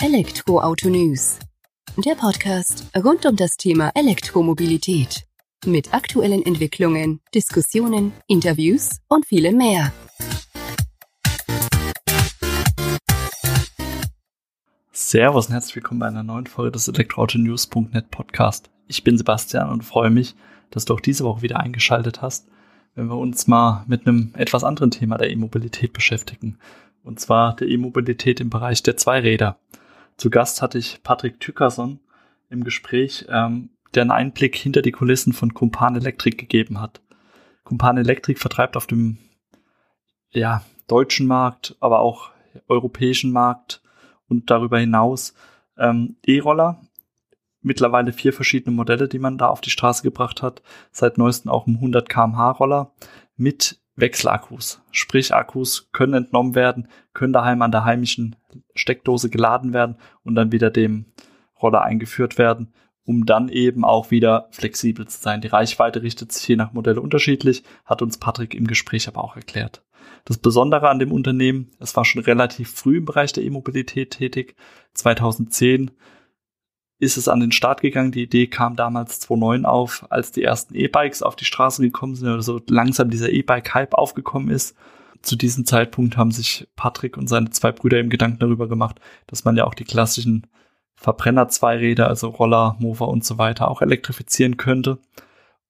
Elektroauto 0.00 0.88
News. 0.90 1.40
Der 1.96 2.14
Podcast 2.14 2.88
rund 2.96 3.26
um 3.26 3.34
das 3.34 3.56
Thema 3.56 3.90
Elektromobilität. 3.96 5.24
Mit 5.66 5.92
aktuellen 5.92 6.46
Entwicklungen, 6.46 7.20
Diskussionen, 7.34 8.12
Interviews 8.28 9.00
und 9.08 9.26
vielem 9.26 9.56
mehr. 9.56 9.92
Servus 14.92 15.46
und 15.46 15.52
herzlich 15.54 15.74
willkommen 15.74 15.98
bei 15.98 16.06
einer 16.06 16.22
neuen 16.22 16.46
Folge 16.46 16.70
des 16.70 16.86
Elektroautonews.net 16.86 18.12
Podcast. 18.12 18.70
Ich 18.86 19.02
bin 19.02 19.18
Sebastian 19.18 19.68
und 19.68 19.82
freue 19.82 20.10
mich, 20.10 20.36
dass 20.70 20.84
du 20.84 20.94
auch 20.94 21.00
diese 21.00 21.24
Woche 21.24 21.42
wieder 21.42 21.58
eingeschaltet 21.58 22.22
hast, 22.22 22.46
wenn 22.94 23.08
wir 23.08 23.16
uns 23.16 23.48
mal 23.48 23.84
mit 23.88 24.06
einem 24.06 24.30
etwas 24.34 24.62
anderen 24.62 24.92
Thema 24.92 25.18
der 25.18 25.30
E-Mobilität 25.30 25.92
beschäftigen 25.92 26.56
und 27.08 27.18
zwar 27.20 27.56
der 27.56 27.68
E-Mobilität 27.68 28.38
im 28.38 28.50
Bereich 28.50 28.82
der 28.82 28.96
Zweiräder. 28.96 29.58
Zu 30.18 30.30
Gast 30.30 30.62
hatte 30.62 30.78
ich 30.78 31.00
Patrick 31.04 31.38
Tückerson 31.38 32.00
im 32.50 32.64
Gespräch, 32.64 33.26
ähm, 33.28 33.70
der 33.94 34.02
einen 34.02 34.10
Einblick 34.10 34.56
hinter 34.56 34.82
die 34.82 34.90
Kulissen 34.90 35.32
von 35.32 35.54
Kumpan 35.54 35.94
Electric 35.94 36.36
gegeben 36.36 36.80
hat. 36.80 37.00
Kumpan 37.62 37.98
Electric 37.98 38.38
vertreibt 38.40 38.76
auf 38.76 38.88
dem 38.88 39.18
ja, 40.30 40.64
deutschen 40.88 41.28
Markt, 41.28 41.76
aber 41.78 42.00
auch 42.00 42.30
europäischen 42.66 43.30
Markt 43.30 43.80
und 44.28 44.50
darüber 44.50 44.80
hinaus 44.80 45.34
ähm, 45.78 46.16
E-Roller. 46.26 46.80
Mittlerweile 47.60 48.12
vier 48.12 48.32
verschiedene 48.32 48.74
Modelle, 48.74 49.08
die 49.08 49.20
man 49.20 49.38
da 49.38 49.46
auf 49.46 49.60
die 49.60 49.70
Straße 49.70 50.02
gebracht 50.02 50.42
hat. 50.42 50.62
Seit 50.90 51.16
neuestem 51.16 51.50
auch 51.50 51.66
ein 51.68 51.76
100 51.76 52.08
kmh 52.08 52.50
Roller 52.52 52.92
mit 53.36 53.80
Wechselakkus. 53.98 54.80
Sprich, 54.90 55.34
Akkus 55.34 55.90
können 55.92 56.14
entnommen 56.14 56.54
werden, 56.54 56.88
können 57.14 57.32
daheim 57.32 57.62
an 57.62 57.72
der 57.72 57.84
heimischen 57.84 58.36
Steckdose 58.74 59.28
geladen 59.28 59.72
werden 59.72 59.96
und 60.22 60.34
dann 60.34 60.52
wieder 60.52 60.70
dem 60.70 61.06
Roller 61.60 61.82
eingeführt 61.82 62.38
werden, 62.38 62.72
um 63.04 63.26
dann 63.26 63.48
eben 63.48 63.84
auch 63.84 64.10
wieder 64.10 64.48
flexibel 64.52 65.08
zu 65.08 65.20
sein. 65.20 65.40
Die 65.40 65.48
Reichweite 65.48 66.02
richtet 66.02 66.32
sich 66.32 66.46
je 66.46 66.56
nach 66.56 66.72
Modell 66.72 66.98
unterschiedlich, 66.98 67.64
hat 67.84 68.02
uns 68.02 68.18
Patrick 68.18 68.54
im 68.54 68.66
Gespräch 68.66 69.08
aber 69.08 69.24
auch 69.24 69.36
erklärt. 69.36 69.82
Das 70.24 70.38
Besondere 70.38 70.88
an 70.88 70.98
dem 70.98 71.12
Unternehmen, 71.12 71.70
es 71.80 71.96
war 71.96 72.04
schon 72.04 72.22
relativ 72.22 72.70
früh 72.70 72.98
im 72.98 73.04
Bereich 73.04 73.32
der 73.32 73.44
E-Mobilität 73.44 74.10
tätig. 74.10 74.54
2010 74.94 75.90
ist 76.98 77.16
es 77.16 77.28
an 77.28 77.40
den 77.40 77.52
Start 77.52 77.80
gegangen. 77.80 78.12
Die 78.12 78.24
Idee 78.24 78.48
kam 78.48 78.76
damals 78.76 79.20
2009 79.20 79.64
auf, 79.64 80.06
als 80.10 80.32
die 80.32 80.42
ersten 80.42 80.74
E-Bikes 80.74 81.22
auf 81.22 81.36
die 81.36 81.44
Straße 81.44 81.82
gekommen 81.82 82.16
sind 82.16 82.28
oder 82.28 82.42
so 82.42 82.60
langsam 82.68 83.10
dieser 83.10 83.30
E-Bike-Hype 83.30 83.94
aufgekommen 83.94 84.50
ist. 84.50 84.76
Zu 85.22 85.36
diesem 85.36 85.64
Zeitpunkt 85.64 86.16
haben 86.16 86.30
sich 86.30 86.68
Patrick 86.76 87.16
und 87.16 87.28
seine 87.28 87.50
zwei 87.50 87.72
Brüder 87.72 87.98
eben 87.98 88.10
Gedanken 88.10 88.38
darüber 88.38 88.68
gemacht, 88.68 89.00
dass 89.26 89.44
man 89.44 89.56
ja 89.56 89.64
auch 89.64 89.74
die 89.74 89.84
klassischen 89.84 90.46
Verbrenner-Zweiräder, 90.96 92.08
also 92.08 92.28
Roller, 92.28 92.76
Mover 92.80 93.08
und 93.08 93.24
so 93.24 93.38
weiter 93.38 93.68
auch 93.68 93.82
elektrifizieren 93.82 94.56
könnte 94.56 94.98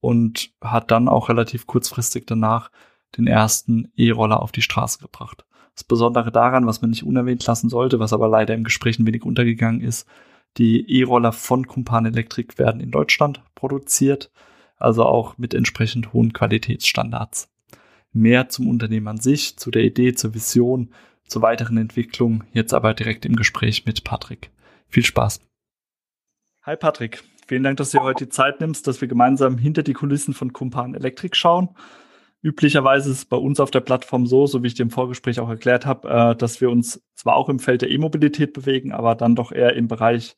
und 0.01 0.51
hat 0.63 0.91
dann 0.91 1.09
auch 1.09 1.29
relativ 1.29 1.67
kurzfristig 1.67 2.25
danach 2.27 2.71
den 3.17 3.27
ersten 3.27 3.91
E-Roller 3.97 4.43
auf 4.43 4.53
die 4.53 4.63
Straße 4.63 4.99
gebracht. 4.99 5.45
Das 5.75 5.85
Besondere 5.85 6.33
daran, 6.33 6.67
was 6.67 6.81
man 6.81 6.91
nicht 6.91 7.05
unerwähnt 7.05 7.47
lassen 7.47 7.69
sollte, 7.69 8.01
was 8.01 8.13
aber 8.13 8.29
leider 8.29 8.55
im 8.55 8.65
Gespräch 8.65 8.99
ein 8.99 9.07
wenig 9.07 9.23
untergegangen 9.25 9.81
ist, 9.81 10.09
die 10.57 10.99
E-Roller 10.99 11.33
von 11.33 11.67
Kumpan 11.67 12.07
Electric 12.07 12.59
werden 12.59 12.81
in 12.81 12.91
Deutschland 12.91 13.43
produziert, 13.55 14.31
also 14.77 15.05
auch 15.05 15.39
mit 15.39 15.55
entsprechend 15.55 16.13
hohen 16.13 16.33
Qualitätsstandards. 16.33 17.49
Mehr 18.13 18.49
zum 18.49 18.69
Unternehmen 18.69 19.09
an 19.09 19.21
sich, 19.21 19.57
zu 19.57 19.71
der 19.71 19.85
Idee, 19.85 20.15
zur 20.15 20.35
Vision, 20.35 20.93
zur 21.27 21.43
weiteren 21.43 21.77
Entwicklung, 21.77 22.45
jetzt 22.53 22.73
aber 22.73 22.95
direkt 22.95 23.27
im 23.27 23.37
Gespräch 23.37 23.87
mit 23.87 24.03
Patrick. 24.03 24.51
Viel 24.89 25.05
Spaß. 25.05 25.41
Hi 26.63 26.77
Patrick, 26.77 27.23
vielen 27.47 27.63
Dank, 27.63 27.77
dass 27.77 27.91
du 27.91 27.99
dir 27.99 28.05
heute 28.05 28.25
die 28.25 28.31
Zeit 28.31 28.61
nimmst, 28.61 28.87
dass 28.87 29.01
wir 29.01 29.09
gemeinsam 29.09 29.59
hinter 29.59 29.83
die 29.83 29.93
Kulissen 29.93 30.35
von 30.35 30.53
Kumpan 30.53 30.95
Electric 30.95 31.37
schauen. 31.37 31.69
Üblicherweise 32.41 33.11
ist 33.11 33.19
es 33.19 33.25
bei 33.25 33.37
uns 33.37 33.59
auf 33.59 33.73
der 33.73 33.81
Plattform 33.81 34.27
so, 34.27 34.47
so 34.47 34.63
wie 34.63 34.69
ich 34.69 34.79
im 34.79 34.91
Vorgespräch 34.91 35.41
auch 35.41 35.49
erklärt 35.49 35.87
habe, 35.87 36.09
äh, 36.09 36.37
dass 36.37 36.61
wir 36.61 36.71
uns 36.71 37.03
zwar 37.15 37.35
auch 37.35 37.49
im 37.49 37.59
Feld 37.59 37.83
der 37.83 37.91
E-Mobilität 37.91 38.53
bewegen, 38.53 38.93
aber 38.93 39.17
dann 39.17 39.35
doch 39.35 39.51
eher 39.51 39.75
im 39.75 39.89
Bereich 39.89 40.37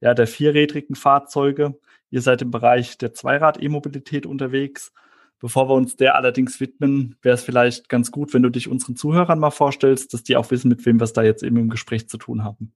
ja, 0.00 0.14
der 0.14 0.26
vierrädrigen 0.26 0.96
Fahrzeuge. 0.96 1.78
Ihr 2.10 2.22
seid 2.22 2.42
im 2.42 2.50
Bereich 2.50 2.96
der 2.98 3.12
Zweirad-E-Mobilität 3.12 4.26
unterwegs. 4.26 4.92
Bevor 5.38 5.68
wir 5.68 5.74
uns 5.74 5.96
der 5.96 6.14
allerdings 6.14 6.60
widmen, 6.60 7.16
wäre 7.20 7.34
es 7.34 7.42
vielleicht 7.42 7.88
ganz 7.88 8.10
gut, 8.10 8.32
wenn 8.32 8.42
du 8.42 8.48
dich 8.48 8.68
unseren 8.68 8.96
Zuhörern 8.96 9.38
mal 9.38 9.50
vorstellst, 9.50 10.14
dass 10.14 10.22
die 10.22 10.36
auch 10.36 10.50
wissen, 10.50 10.68
mit 10.68 10.86
wem 10.86 11.00
wir 11.00 11.04
es 11.04 11.12
da 11.12 11.22
jetzt 11.22 11.42
eben 11.42 11.56
im 11.56 11.68
Gespräch 11.68 12.08
zu 12.08 12.16
tun 12.16 12.44
haben. 12.44 12.72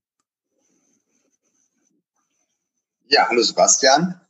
Ja, 3.06 3.28
hallo 3.28 3.40
Sebastian. 3.40 4.20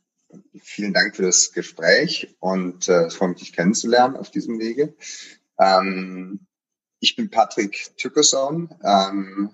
Vielen 0.61 0.93
Dank 0.93 1.15
für 1.15 1.23
das 1.23 1.53
Gespräch 1.53 2.35
und 2.39 2.89
äh, 2.89 3.09
freut 3.09 3.29
mich, 3.29 3.39
dich 3.39 3.53
kennenzulernen 3.53 4.17
auf 4.17 4.29
diesem 4.29 4.59
Wege. 4.59 4.95
Ähm, 5.59 6.47
ich 6.99 7.15
bin 7.15 7.29
Patrick 7.29 7.95
Tückeson, 7.97 8.73
ähm, 8.83 9.51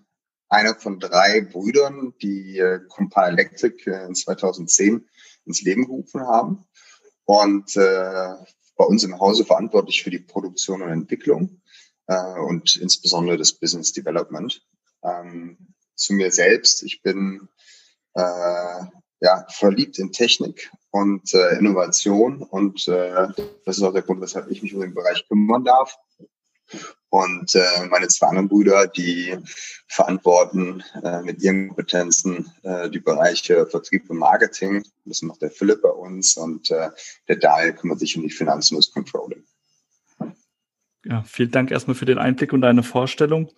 einer 0.50 0.76
von 0.76 1.00
drei 1.00 1.42
Brüdern, 1.42 2.14
die 2.22 2.58
äh, 2.58 2.80
Compa 2.88 3.28
Electric 3.28 3.90
äh, 3.90 4.06
in 4.06 4.16
2010 4.16 5.08
ins 5.46 5.62
Leben 5.62 5.86
gerufen 5.86 6.22
haben 6.22 6.66
und 7.26 7.76
äh, 7.76 8.34
bei 8.76 8.86
uns 8.86 9.04
im 9.04 9.20
Hause 9.20 9.46
verantwortlich 9.46 10.04
für 10.04 10.10
die 10.10 10.20
Produktion 10.20 10.82
und 10.82 10.90
Entwicklung 10.90 11.62
äh, 12.08 12.40
und 12.40 12.76
insbesondere 12.78 13.38
das 13.38 13.54
Business 13.54 13.94
Development. 13.94 14.66
Ähm, 15.04 15.58
zu 15.96 16.14
mir 16.14 16.32
selbst, 16.32 16.84
ich 16.84 17.02
bin 17.02 17.48
äh, 18.14 18.86
ja, 19.24 19.46
verliebt 19.50 19.98
in 20.00 20.12
Technik 20.12 20.70
und 20.92 21.34
äh, 21.34 21.58
Innovation 21.58 22.44
und 22.44 22.90
äh, 22.90 23.28
das 23.66 23.78
ist 23.78 23.84
auch 23.84 23.94
der 23.94 24.02
Grund, 24.02 24.20
weshalb 24.20 24.52
ich 24.52 24.62
mich 24.62 24.76
um 24.76 24.82
den 24.82 24.94
Bereich 24.94 25.26
kümmern 25.30 25.64
darf. 25.64 25.98
Und 27.08 27.56
äh, 27.56 27.88
meine 27.90 28.10
zwei 28.10 28.28
anderen 28.28 28.50
Brüder, 28.50 28.88
die 28.88 29.38
verantworten 29.88 30.84
äh, 31.04 31.22
mit 31.22 31.42
ihren 31.42 31.70
Kompetenzen 31.70 32.52
äh, 32.64 32.90
die 32.90 33.00
Bereiche 33.00 33.66
Vertrieb 33.66 34.10
und 34.10 34.18
Marketing. 34.18 34.84
Das 35.06 35.22
macht 35.22 35.42
der 35.42 35.52
Philipp 35.52 35.84
bei 35.84 35.90
uns 35.90 36.36
und 36.36 36.70
äh, 36.72 36.90
der 37.30 37.36
Daniel 37.38 37.74
kümmert 37.74 38.00
sich 38.00 38.18
um 38.18 38.24
die 38.24 38.30
Finanzen 38.30 38.76
und 38.76 38.86
das 38.86 38.92
Controlling. 38.92 39.44
Ja, 41.06 41.24
vielen 41.24 41.52
Dank 41.52 41.72
erstmal 41.72 41.96
für 41.96 42.06
den 42.06 42.18
Einblick 42.18 42.52
und 42.52 42.62
deine 42.62 42.84
Vorstellung. 42.84 43.52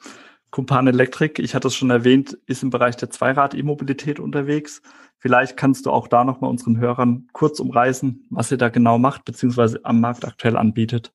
Kumpan 0.56 0.88
Electric, 0.88 1.42
ich 1.42 1.54
hatte 1.54 1.68
es 1.68 1.76
schon 1.76 1.90
erwähnt, 1.90 2.38
ist 2.46 2.64
im 2.64 2.70
Bereich 2.70 2.96
der 2.96 3.10
Zweirad-E-Mobilität 3.10 4.22
unterwegs. 4.22 4.82
Vielleicht 5.18 5.58
kannst 5.58 5.86
du 5.86 5.92
auch 5.92 6.08
da 6.08 6.24
nochmal 6.24 6.50
unseren 6.50 6.80
Hörern 6.80 7.28
kurz 7.34 7.60
umreißen, 7.60 8.26
was 8.30 8.52
ihr 8.52 8.58
da 8.58 8.70
genau 8.70 8.98
macht, 8.98 9.26
beziehungsweise 9.26 9.82
am 9.84 10.00
Markt 10.00 10.24
aktuell 10.24 10.56
anbietet. 10.56 11.12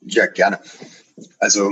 Ja, 0.00 0.26
gerne. 0.26 0.58
Also 1.38 1.70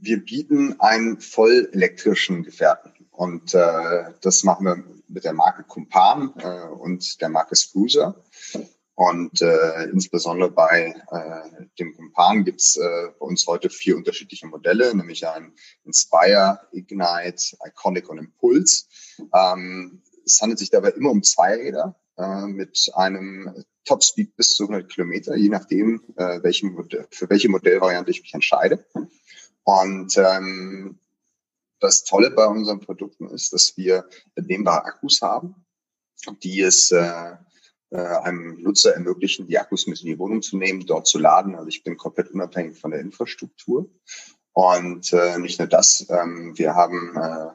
wir 0.00 0.22
bieten 0.22 0.78
einen 0.80 1.18
voll 1.18 1.66
elektrischen 1.72 2.42
Gefährten 2.42 2.92
und 3.10 3.54
äh, 3.54 4.12
das 4.20 4.44
machen 4.44 4.66
wir 4.66 4.84
mit 5.08 5.24
der 5.24 5.32
Marke 5.32 5.62
Kumpan 5.62 6.34
äh, 6.40 6.68
und 6.74 7.22
der 7.22 7.30
Marke 7.30 7.56
Sprucer. 7.56 8.22
Und 8.94 9.40
äh, 9.40 9.84
insbesondere 9.84 10.50
bei 10.50 10.94
äh, 11.10 11.64
dem 11.78 11.94
Kumpan 11.94 12.44
gibt's 12.44 12.76
äh, 12.76 13.08
bei 13.18 13.26
uns 13.26 13.46
heute 13.46 13.70
vier 13.70 13.96
unterschiedliche 13.96 14.46
Modelle, 14.46 14.94
nämlich 14.94 15.26
ein 15.26 15.54
Inspire, 15.84 16.60
Ignite, 16.72 17.56
Iconic 17.66 18.08
und 18.10 18.18
Impulse. 18.18 18.84
Ähm, 19.34 20.02
es 20.24 20.40
handelt 20.40 20.58
sich 20.58 20.70
dabei 20.70 20.90
immer 20.90 21.10
um 21.10 21.22
Zweiräder 21.22 21.96
äh, 22.18 22.46
mit 22.46 22.90
einem 22.94 23.64
Topspeed 23.84 24.36
bis 24.36 24.54
zu 24.54 24.64
100 24.64 24.90
Kilometer, 24.90 25.36
je 25.36 25.48
nachdem, 25.48 26.02
äh, 26.16 26.42
welchen 26.42 26.76
für 27.10 27.30
welche 27.30 27.48
Modellvariante 27.48 28.10
ich 28.10 28.22
mich 28.22 28.34
entscheide. 28.34 28.84
Und 29.64 30.16
ähm, 30.18 30.98
das 31.80 32.04
Tolle 32.04 32.30
bei 32.30 32.46
unseren 32.46 32.80
Produkten 32.80 33.28
ist, 33.28 33.52
dass 33.52 33.76
wir 33.76 34.08
entnehmbare 34.34 34.84
Akkus 34.84 35.20
haben, 35.22 35.56
die 36.42 36.60
es 36.60 36.92
äh, 36.92 37.36
einem 37.98 38.62
Nutzer 38.62 38.94
ermöglichen, 38.94 39.46
die 39.46 39.58
Akkus 39.58 39.86
mit 39.86 40.00
in 40.00 40.06
die 40.06 40.18
Wohnung 40.18 40.42
zu 40.42 40.56
nehmen, 40.56 40.86
dort 40.86 41.06
zu 41.06 41.18
laden. 41.18 41.54
Also 41.54 41.68
ich 41.68 41.82
bin 41.82 41.96
komplett 41.96 42.30
unabhängig 42.30 42.78
von 42.78 42.90
der 42.90 43.00
Infrastruktur. 43.00 43.88
Und 44.52 45.12
äh, 45.12 45.38
nicht 45.38 45.58
nur 45.58 45.68
das, 45.68 46.06
ähm, 46.10 46.52
wir 46.56 46.74
haben 46.74 47.16
äh, 47.16 47.50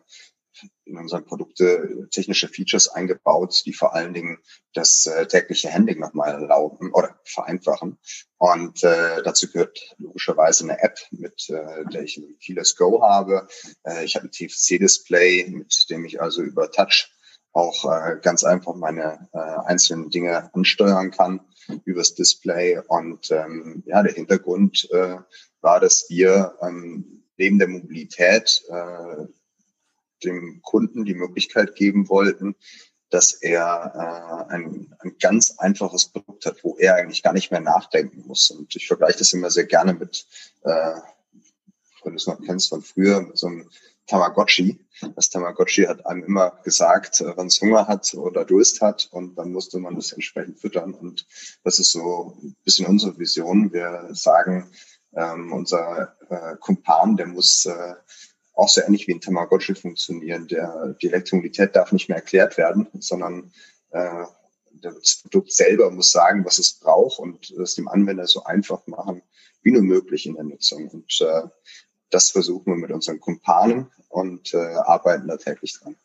in 0.85 0.97
unseren 0.97 1.25
Produkte 1.25 2.07
technische 2.11 2.47
Features 2.47 2.87
eingebaut, 2.87 3.61
die 3.65 3.73
vor 3.73 3.93
allen 3.93 4.13
Dingen 4.13 4.39
das 4.73 5.05
äh, 5.05 5.27
tägliche 5.27 5.71
Handling 5.71 5.99
nochmal 5.99 6.33
erlauben 6.33 6.91
oder 6.93 7.19
vereinfachen. 7.25 7.99
Und 8.37 8.83
äh, 8.83 9.21
dazu 9.23 9.51
gehört 9.51 9.79
logischerweise 9.97 10.63
eine 10.63 10.81
App, 10.81 10.97
mit 11.11 11.49
äh, 11.49 11.85
der 11.91 12.03
ich 12.03 12.17
ein 12.17 12.37
Keyless 12.39 12.75
Go 12.75 13.01
habe. 13.01 13.47
Äh, 13.83 14.05
ich 14.05 14.15
habe 14.15 14.27
ein 14.27 14.31
TFC-Display, 14.31 15.49
mit 15.49 15.85
dem 15.89 16.05
ich 16.05 16.21
also 16.21 16.41
über 16.41 16.71
Touch 16.71 17.11
auch 17.57 17.85
äh, 17.85 18.17
ganz 18.21 18.43
einfach 18.43 18.75
meine 18.75 19.27
äh, 19.33 19.37
einzelnen 19.37 20.11
Dinge 20.11 20.53
ansteuern 20.53 21.09
kann 21.09 21.41
übers 21.85 22.13
Display. 22.13 22.79
Und 22.87 23.31
ähm, 23.31 23.83
ja, 23.87 24.03
der 24.03 24.13
Hintergrund 24.13 24.87
äh, 24.91 25.17
war, 25.61 25.79
dass 25.79 26.05
wir 26.07 26.53
ähm, 26.61 27.23
neben 27.37 27.57
der 27.57 27.67
Mobilität 27.67 28.63
äh, 28.69 29.25
dem 30.23 30.61
Kunden 30.61 31.03
die 31.03 31.15
Möglichkeit 31.15 31.75
geben 31.75 32.09
wollten, 32.09 32.55
dass 33.09 33.33
er 33.33 34.47
äh, 34.49 34.53
ein, 34.53 34.95
ein 34.99 35.15
ganz 35.19 35.55
einfaches 35.57 36.09
Produkt 36.09 36.45
hat, 36.45 36.63
wo 36.63 36.77
er 36.77 36.95
eigentlich 36.95 37.23
gar 37.23 37.33
nicht 37.33 37.49
mehr 37.51 37.61
nachdenken 37.61 38.23
muss. 38.27 38.51
Und 38.51 38.75
ich 38.75 38.87
vergleiche 38.87 39.19
das 39.19 39.33
immer 39.33 39.49
sehr 39.49 39.65
gerne 39.65 39.95
mit, 39.95 40.27
äh, 40.63 40.93
wenn 42.03 42.13
du 42.13 42.17
es 42.17 42.27
noch 42.27 42.39
kennst 42.45 42.69
von 42.69 42.83
früher, 42.83 43.21
mit 43.21 43.37
so 43.37 43.47
einem 43.47 43.69
Tamagotchi. 44.07 44.79
Das 45.15 45.29
Tamagotchi 45.29 45.83
hat 45.83 46.05
einem 46.05 46.23
immer 46.23 46.59
gesagt, 46.63 47.21
äh, 47.21 47.33
wann 47.35 47.47
es 47.47 47.61
Hunger 47.61 47.87
hat 47.87 48.13
oder 48.13 48.45
Durst 48.45 48.81
hat 48.81 49.09
und 49.11 49.35
dann 49.35 49.51
musste 49.51 49.79
man 49.79 49.95
das 49.95 50.11
entsprechend 50.13 50.59
füttern. 50.59 50.93
Und 50.93 51.27
das 51.63 51.79
ist 51.79 51.91
so 51.91 52.37
ein 52.41 52.55
bisschen 52.63 52.87
unsere 52.87 53.17
Vision. 53.19 53.71
Wir 53.73 54.09
sagen, 54.11 54.71
ähm, 55.15 55.51
unser 55.53 56.15
äh, 56.29 56.55
Kumpan, 56.59 57.17
der 57.17 57.27
muss 57.27 57.65
äh, 57.65 57.93
auch 58.53 58.69
so 58.69 58.81
ähnlich 58.81 59.07
wie 59.07 59.13
ein 59.13 59.21
Tamagotchi 59.21 59.75
funktionieren. 59.75 60.47
Der, 60.47 60.95
die 61.01 61.07
Elektromobilität 61.07 61.75
darf 61.75 61.91
nicht 61.91 62.09
mehr 62.09 62.17
erklärt 62.17 62.57
werden, 62.57 62.87
sondern 62.99 63.51
äh, 63.91 64.25
das 64.81 65.21
Produkt 65.21 65.51
selber 65.51 65.89
muss 65.91 66.11
sagen, 66.11 66.45
was 66.45 66.59
es 66.59 66.73
braucht 66.73 67.19
und 67.19 67.49
es 67.51 67.75
dem 67.75 67.87
Anwender 67.87 68.27
so 68.27 68.43
einfach 68.43 68.85
machen 68.87 69.21
wie 69.63 69.71
nur 69.71 69.81
möglich 69.81 70.25
in 70.25 70.35
der 70.35 70.45
Nutzung. 70.45 70.87
Und 70.89 71.19
äh, 71.21 71.43
das 72.09 72.31
versuchen 72.31 72.73
wir 72.73 72.77
mit 72.77 72.91
unseren 72.91 73.19
Kumpanen 73.19 73.87
und 74.09 74.53
äh, 74.53 74.75
arbeiten 74.85 75.27
da 75.27 75.37
täglich 75.37 75.77
dran. 75.79 75.95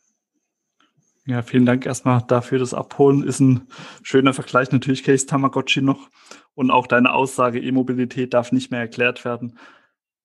Ja, 1.25 1.43
vielen 1.43 1.67
Dank 1.67 1.87
erstmal 1.87 2.23
dafür. 2.27 2.59
Das 2.59 2.75
Abholen 2.75 3.23
ist 3.23 3.39
ein 3.39 3.69
schöner 4.03 4.35
Vergleich. 4.35 4.73
Natürlich 4.73 5.05
Case 5.05 5.27
Tamagotchi 5.27 5.81
noch. 5.81 6.11
Und 6.55 6.73
auch 6.73 6.89
deine 6.89 7.13
Aussage, 7.13 7.61
E-Mobilität 7.61 8.35
darf 8.35 8.51
nicht 8.51 8.73
mehr 8.73 8.81
erklärt 8.81 9.25
werden, 9.25 9.59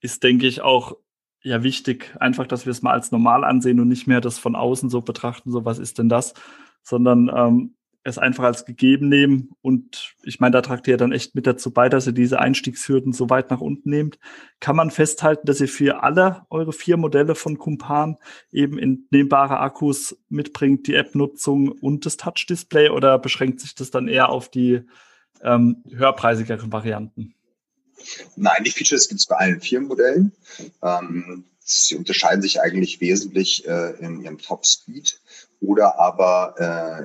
ist, 0.02 0.24
denke 0.24 0.48
ich, 0.48 0.62
auch 0.62 0.98
ja 1.44 1.62
wichtig, 1.62 2.16
einfach, 2.20 2.48
dass 2.48 2.66
wir 2.66 2.72
es 2.72 2.82
mal 2.82 2.94
als 2.94 3.12
normal 3.12 3.44
ansehen 3.44 3.80
und 3.80 3.88
nicht 3.88 4.08
mehr 4.08 4.22
das 4.22 4.40
von 4.40 4.56
außen 4.56 4.90
so 4.90 5.02
betrachten, 5.02 5.52
so 5.52 5.66
was 5.66 5.78
ist 5.78 6.00
denn 6.00 6.10
das, 6.10 6.34
sondern 6.82 7.32
ähm, 7.34 7.77
es 8.08 8.18
einfach 8.18 8.46
als 8.46 8.66
gegeben 8.66 9.10
nehmen. 9.10 9.52
Und 9.62 10.16
ich 10.24 10.40
meine, 10.40 10.54
da 10.54 10.62
tragt 10.62 10.88
ihr 10.88 10.98
dann 10.98 11.12
echt 11.12 11.36
mit 11.36 11.46
dazu 11.46 11.72
bei, 11.72 11.90
dass 11.90 12.08
ihr 12.08 12.14
diese 12.14 12.40
Einstiegshürden 12.40 13.14
so 13.14 13.30
weit 13.30 13.50
nach 13.50 13.62
unten 13.62 13.90
nehmt. 13.90 14.18
Kann 14.60 14.76
man 14.76 14.92
festhalten, 14.92 15.46
dass 15.46 15.60
ihr 15.60 15.68
für 15.68 16.04
alle 16.04 16.46
eure 16.50 16.74
vier 16.74 16.98
Modelle 16.98 17.36
von 17.36 17.58
Kumpan 17.58 18.18
eben 18.52 18.80
entnehmbare 18.80 19.60
Akkus 19.60 20.18
mitbringt, 20.30 20.88
die 20.88 20.96
App-Nutzung 20.96 21.70
und 21.70 22.06
das 22.06 22.18
Touch-Display 22.18 22.90
oder 22.90 23.20
beschränkt 23.20 23.60
sich 23.60 23.76
das 23.76 23.92
dann 23.92 24.08
eher 24.08 24.30
auf 24.30 24.50
die 24.50 24.82
ähm, 25.44 25.84
höherpreisigeren 25.90 26.72
Varianten? 26.72 27.34
Nein, 28.36 28.64
die 28.64 28.72
Features 28.72 29.10
gibt 29.10 29.22
es 29.22 29.28
bei 29.28 29.36
allen 29.36 29.60
vier 29.60 29.82
Modellen. 29.82 30.32
Ähm, 30.82 31.46
sie 31.60 31.96
unterscheiden 31.96 32.42
sich 32.42 32.62
eigentlich 32.62 33.02
wesentlich 33.02 33.68
äh, 33.68 33.92
in 34.00 34.22
ihrem 34.22 34.38
Top-Speed 34.38 35.20
oder 35.62 36.00
aber 36.00 36.56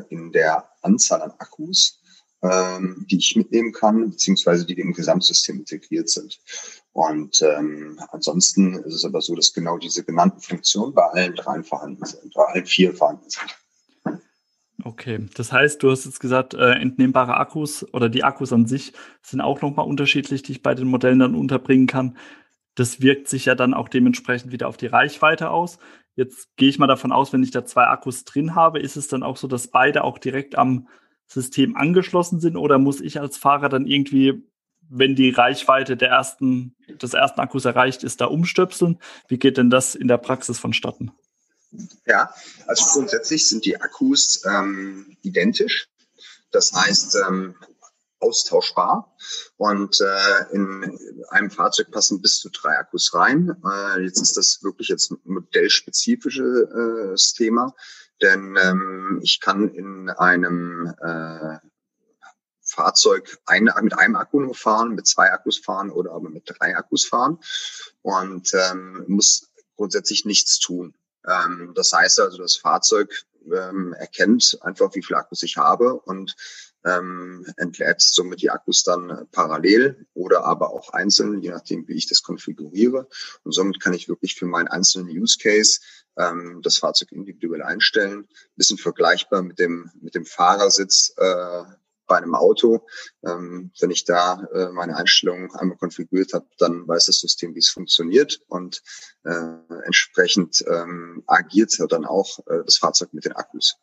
äh, 0.09 0.15
in 0.15 0.33
der 0.33 0.69
Anzahl 0.83 1.23
an 1.23 1.33
Akkus, 1.39 2.01
ähm, 2.43 3.07
die 3.11 3.19
ich 3.19 3.37
mitnehmen 3.37 3.73
kann, 3.73 4.11
beziehungsweise 4.11 4.67
die 4.67 4.79
im 4.79 4.93
Gesamtsystem 4.93 5.59
integriert 5.59 6.09
sind. 6.09 6.41
Und 6.93 7.41
ähm, 7.43 7.99
ansonsten 8.11 8.75
ist 8.85 8.95
es 8.95 9.05
aber 9.05 9.21
so, 9.21 9.35
dass 9.35 9.53
genau 9.53 9.79
diese 9.79 10.05
genannten 10.05 10.41
Funktionen 10.41 10.93
bei 10.93 11.05
allen 11.05 11.35
dreien 11.35 11.65
vorhanden 11.65 12.05
sind, 12.05 12.35
bei 12.35 12.45
allen 12.45 12.67
vier 12.67 12.95
vorhanden 12.95 13.31
sind. 13.31 13.57
Okay, 14.85 15.29
das 15.37 15.53
heißt, 15.53 15.83
du 15.83 15.91
hast 15.91 16.05
jetzt 16.05 16.19
gesagt, 16.19 16.55
äh, 16.55 16.73
entnehmbare 16.73 17.37
Akkus 17.37 17.87
oder 17.95 18.09
die 18.09 18.25
Akkus 18.25 18.53
an 18.53 18.67
sich 18.67 18.93
sind 19.23 19.41
auch 19.41 19.63
nochmal 19.63 19.87
unterschiedlich, 19.87 20.43
die 20.43 20.53
ich 20.53 20.63
bei 20.63 20.75
den 20.75 20.89
Modellen 20.89 21.21
dann 21.21 21.37
unterbringen 21.37 21.87
kann. 21.87 22.17
Das 22.75 23.01
wirkt 23.01 23.29
sich 23.29 23.45
ja 23.45 23.55
dann 23.55 23.75
auch 23.75 23.89
dementsprechend 23.89 24.51
wieder 24.51 24.67
auf 24.67 24.77
die 24.77 24.87
Reichweite 24.87 25.51
aus. 25.51 25.79
Jetzt 26.15 26.49
gehe 26.57 26.69
ich 26.69 26.79
mal 26.79 26.87
davon 26.87 27.13
aus, 27.13 27.33
wenn 27.33 27.43
ich 27.43 27.51
da 27.51 27.65
zwei 27.65 27.87
Akkus 27.87 28.25
drin 28.25 28.55
habe, 28.55 28.81
ist 28.81 28.97
es 28.97 29.09
dann 29.09 29.23
auch 29.23 29.37
so, 29.37 29.49
dass 29.49 29.69
beide 29.69 30.05
auch 30.05 30.19
direkt 30.19 30.57
am 30.57 30.89
System 31.27 31.77
angeschlossen 31.77 32.41
sind 32.41 32.57
oder 32.57 32.79
muss 32.79 33.01
ich 33.01 33.19
als 33.19 33.39
Fahrer 33.39 33.69
dann 33.69 33.87
irgendwie, 33.87 34.43
wenn 34.89 35.17
die 35.17 35.31
Reichweite 35.31 35.97
der 35.97 36.11
ersten, 36.11 36.75
des 37.01 37.15
ersten 37.15 37.41
Akkus 37.41 37.65
erreicht 37.65 38.05
ist, 38.05 38.21
da 38.21 38.27
umstöpseln? 38.27 38.99
Wie 39.29 39.39
geht 39.39 39.57
denn 39.57 39.71
das 39.71 39.95
in 39.95 40.09
der 40.09 40.19
Praxis 40.19 40.59
vonstatten? 40.59 41.13
Ja, 42.07 42.35
also 42.67 42.85
grundsätzlich 42.93 43.49
sind 43.49 43.65
die 43.65 43.81
Akkus 43.81 44.45
ähm, 44.45 45.17
identisch. 45.23 45.89
Das 46.51 46.73
heißt, 46.75 47.17
ähm, 47.27 47.55
austauschbar. 48.23 49.15
Und 49.57 50.01
äh, 50.01 50.55
in 50.55 50.99
einem 51.29 51.51
Fahrzeug 51.51 51.91
passen 51.91 52.23
bis 52.23 52.39
zu 52.39 52.51
drei 52.51 52.79
Akkus 52.79 53.15
rein. 53.15 53.57
Äh, 53.65 54.03
jetzt 54.03 54.21
ist 54.21 54.37
das 54.37 54.63
wirklich 54.63 54.89
jetzt 54.89 55.11
ein 55.11 55.19
modellspezifisches 55.25 57.35
äh, 57.35 57.37
Thema, 57.37 57.75
denn 58.21 58.57
ähm, 58.63 59.21
ich 59.23 59.41
kann 59.41 59.69
in 59.69 60.11
einem 60.11 60.95
äh, 61.01 61.59
Fahrzeug 62.65 63.39
eine, 63.45 63.75
mit 63.83 63.99
einem 63.99 64.17
Akku 64.17 64.41
nur 64.41 64.55
fahren, 64.55 64.95
mit 64.95 65.07
zwei 65.07 65.33
Akkus 65.33 65.59
fahren 65.59 65.91
oder 65.91 66.13
aber 66.13 66.31
mit 66.31 66.45
drei 66.47 66.77
Akkus 66.77 67.05
fahren 67.05 67.39
und 68.03 68.53
ähm, 68.55 69.05
muss 69.09 69.51
grundsätzlich 69.77 70.25
nichts 70.25 70.59
tun. 70.59 70.95
Ähm, 71.27 71.73
das 71.75 71.93
heißt 71.93 72.21
also, 72.21 72.39
das 72.39 72.57
Fahrzeug 72.57 73.25
ähm, 73.47 73.95
erkennt 73.95 74.59
einfach, 74.63 74.95
wie 74.95 75.03
viel 75.03 75.17
Akkus 75.17 75.43
ich 75.43 75.57
habe 75.57 75.95
und 75.95 76.37
ähm, 76.85 77.47
entlädt 77.57 78.01
somit 78.01 78.43
die 78.43 78.51
Akkus 78.51 78.83
dann 78.83 79.27
parallel 79.33 80.07
oder 80.15 80.45
aber 80.45 80.71
auch 80.71 80.91
einzeln, 80.91 81.41
je 81.43 81.51
nachdem, 81.51 81.87
wie 81.89 81.95
ich 81.95 82.09
das 82.09 82.23
konfiguriere. 82.23 83.09
Und 83.45 83.53
somit 83.53 83.81
kann 83.81 83.95
ich 83.95 84.09
wirklich 84.09 84.35
für 84.35 84.47
meinen 84.47 84.69
einzelnen 84.69 85.09
Use 85.09 85.39
Case 85.39 85.81
ähm, 86.17 86.61
das 86.63 86.79
Fahrzeug 86.79 87.13
individuell 87.13 87.63
einstellen. 87.63 88.29
bisschen 88.57 88.79
vergleichbar 88.79 89.43
mit 89.43 89.59
dem, 89.59 89.91
mit 90.01 90.15
dem 90.15 90.27
Fahrersitz 90.27 91.15
äh, 91.17 91.65
bei 92.07 92.17
einem 92.19 92.35
Auto. 92.35 92.87
Ähm, 93.25 93.71
wenn 93.81 93.91
ich 93.91 94.05
da 94.05 94.47
äh, 94.53 94.69
meine 94.73 94.97
Einstellungen 94.97 95.55
einmal 95.55 95.79
konfiguriert 95.79 96.35
habe, 96.35 96.47
dann 96.59 96.87
weiß 96.87 97.07
das 97.07 97.21
System, 97.21 97.55
wie 97.55 97.61
es 97.61 97.71
funktioniert 97.71 98.41
und 98.49 98.83
äh, 99.25 99.55
entsprechend 99.85 100.63
ähm, 100.69 101.23
agiert 101.27 101.73
dann 101.89 102.05
auch 102.05 102.41
äh, 102.49 102.65
das 102.67 102.77
Fahrzeug 102.77 103.15
mit 103.15 103.25
den 103.25 103.33
Akkus. 103.33 103.77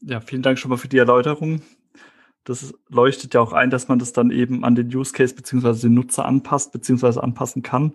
Ja, 0.00 0.20
vielen 0.20 0.42
Dank 0.42 0.58
schon 0.58 0.70
mal 0.70 0.76
für 0.76 0.88
die 0.88 0.98
Erläuterung. 0.98 1.62
Das 2.44 2.72
leuchtet 2.88 3.34
ja 3.34 3.40
auch 3.40 3.52
ein, 3.52 3.70
dass 3.70 3.88
man 3.88 3.98
das 3.98 4.12
dann 4.12 4.30
eben 4.30 4.64
an 4.64 4.74
den 4.74 4.94
Use 4.94 5.12
Case 5.12 5.34
beziehungsweise 5.34 5.88
den 5.88 5.94
Nutzer 5.94 6.24
anpasst 6.24 6.72
beziehungsweise 6.72 7.22
anpassen 7.22 7.62
kann, 7.62 7.94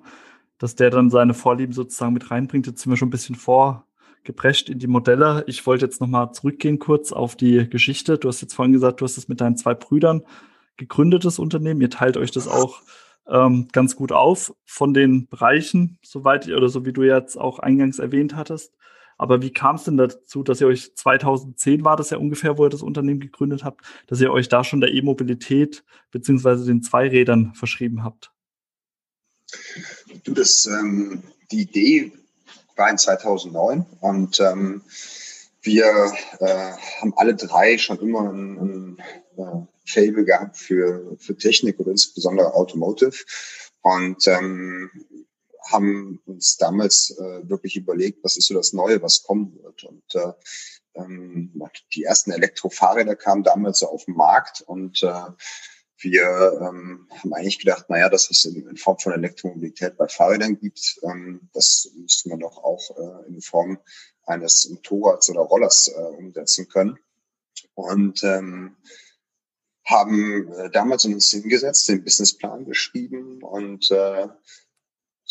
dass 0.57 0.75
der 0.75 0.89
dann 0.89 1.09
seine 1.09 1.33
Vorlieben 1.33 1.73
sozusagen 1.73 2.13
mit 2.13 2.29
reinbringt. 2.29 2.67
Jetzt 2.67 2.81
sind 2.81 2.91
wir 2.91 2.97
schon 2.97 3.07
ein 3.07 3.11
bisschen 3.11 3.35
vorgeprescht 3.35 4.69
in 4.69 4.79
die 4.79 4.87
Modelle. 4.87 5.43
Ich 5.47 5.65
wollte 5.65 5.85
jetzt 5.85 6.01
nochmal 6.01 6.33
zurückgehen 6.33 6.77
kurz 6.77 7.11
auf 7.11 7.35
die 7.35 7.67
Geschichte. 7.69 8.17
Du 8.17 8.27
hast 8.27 8.41
jetzt 8.41 8.53
vorhin 8.53 8.73
gesagt, 8.73 9.01
du 9.01 9.05
hast 9.05 9.17
es 9.17 9.27
mit 9.27 9.41
deinen 9.41 9.57
zwei 9.57 9.73
Brüdern 9.73 10.23
gegründetes 10.77 11.39
Unternehmen. 11.39 11.81
Ihr 11.81 11.89
teilt 11.89 12.17
euch 12.17 12.31
das 12.31 12.47
auch 12.47 12.81
ähm, 13.27 13.69
ganz 13.71 13.95
gut 13.95 14.11
auf 14.11 14.53
von 14.65 14.93
den 14.93 15.27
Bereichen, 15.27 15.97
soweit 16.03 16.47
oder 16.47 16.69
so 16.69 16.85
wie 16.85 16.93
du 16.93 17.03
jetzt 17.03 17.37
auch 17.37 17.59
eingangs 17.59 17.99
erwähnt 17.99 18.35
hattest. 18.35 18.75
Aber 19.17 19.41
wie 19.41 19.51
kam 19.51 19.75
es 19.75 19.83
denn 19.83 19.97
dazu, 19.97 20.43
dass 20.43 20.61
ihr 20.61 20.67
euch 20.67 20.95
2010 20.95 21.83
war 21.83 21.95
das 21.95 22.09
ja 22.09 22.17
ungefähr, 22.17 22.57
wo 22.57 22.65
ihr 22.65 22.69
das 22.69 22.81
Unternehmen 22.81 23.19
gegründet 23.19 23.63
habt, 23.63 23.81
dass 24.07 24.21
ihr 24.21 24.31
euch 24.31 24.49
da 24.49 24.63
schon 24.63 24.81
der 24.81 24.93
E-Mobilität 24.93 25.83
beziehungsweise 26.11 26.65
den 26.65 26.81
Zweirädern 26.81 27.53
verschrieben 27.53 28.03
habt? 28.03 28.31
Du, 30.23 30.33
das, 30.33 30.65
ähm, 30.65 31.23
die 31.51 31.61
Idee 31.61 32.11
war 32.75 32.89
in 32.89 32.97
2009 32.97 33.85
und 33.99 34.39
ähm, 34.39 34.81
wir 35.61 36.13
äh, 36.39 36.71
haben 36.99 37.13
alle 37.15 37.35
drei 37.35 37.77
schon 37.77 37.99
immer 37.99 38.29
ein, 38.29 38.57
ein 38.57 38.97
äh, 39.37 39.65
Fable 39.85 40.25
gehabt 40.25 40.57
für, 40.57 41.15
für 41.19 41.37
Technik 41.37 41.79
oder 41.79 41.91
insbesondere 41.91 42.53
Automotive. 42.53 43.15
Und 43.81 44.27
ähm, 44.27 44.89
haben 45.71 46.21
uns 46.25 46.57
damals 46.57 47.11
äh, 47.17 47.47
wirklich 47.49 47.75
überlegt, 47.75 48.23
was 48.23 48.37
ist 48.37 48.47
so 48.47 48.53
das 48.53 48.73
Neue, 48.73 49.01
was 49.01 49.23
kommen 49.23 49.57
wird. 49.61 49.83
Und 49.83 50.15
äh, 50.15 50.33
ähm, 50.95 51.51
die 51.93 52.03
ersten 52.03 52.31
Elektrofahrräder 52.31 53.15
kamen 53.15 53.43
damals 53.43 53.79
so 53.79 53.87
auf 53.87 54.05
den 54.05 54.15
Markt 54.15 54.61
und 54.61 55.01
äh, 55.03 55.31
wir 55.99 56.59
ähm, 56.61 57.07
haben 57.09 57.33
eigentlich 57.33 57.59
gedacht, 57.59 57.89
naja, 57.89 58.09
dass 58.09 58.29
es 58.29 58.43
in, 58.45 58.67
in 58.67 58.77
Form 58.77 58.99
von 58.99 59.13
Elektromobilität 59.13 59.95
bei 59.97 60.07
Fahrrädern 60.07 60.59
gibt, 60.59 60.99
ähm, 61.03 61.49
das 61.53 61.89
müsste 61.95 62.29
man 62.29 62.39
doch 62.39 62.57
auch 62.57 62.97
äh, 62.97 63.27
in 63.27 63.41
Form 63.41 63.79
eines 64.25 64.69
Motorrads 64.69 65.29
oder 65.29 65.41
Rollers 65.41 65.87
äh, 65.87 66.01
umsetzen 66.01 66.67
können. 66.67 66.99
Und 67.75 68.23
ähm, 68.23 68.75
haben 69.85 70.51
äh, 70.53 70.69
damals 70.69 71.05
uns 71.05 71.29
hingesetzt, 71.29 71.87
den 71.89 72.03
Businessplan 72.03 72.65
geschrieben 72.65 73.43
und 73.43 73.91
äh, 73.91 74.27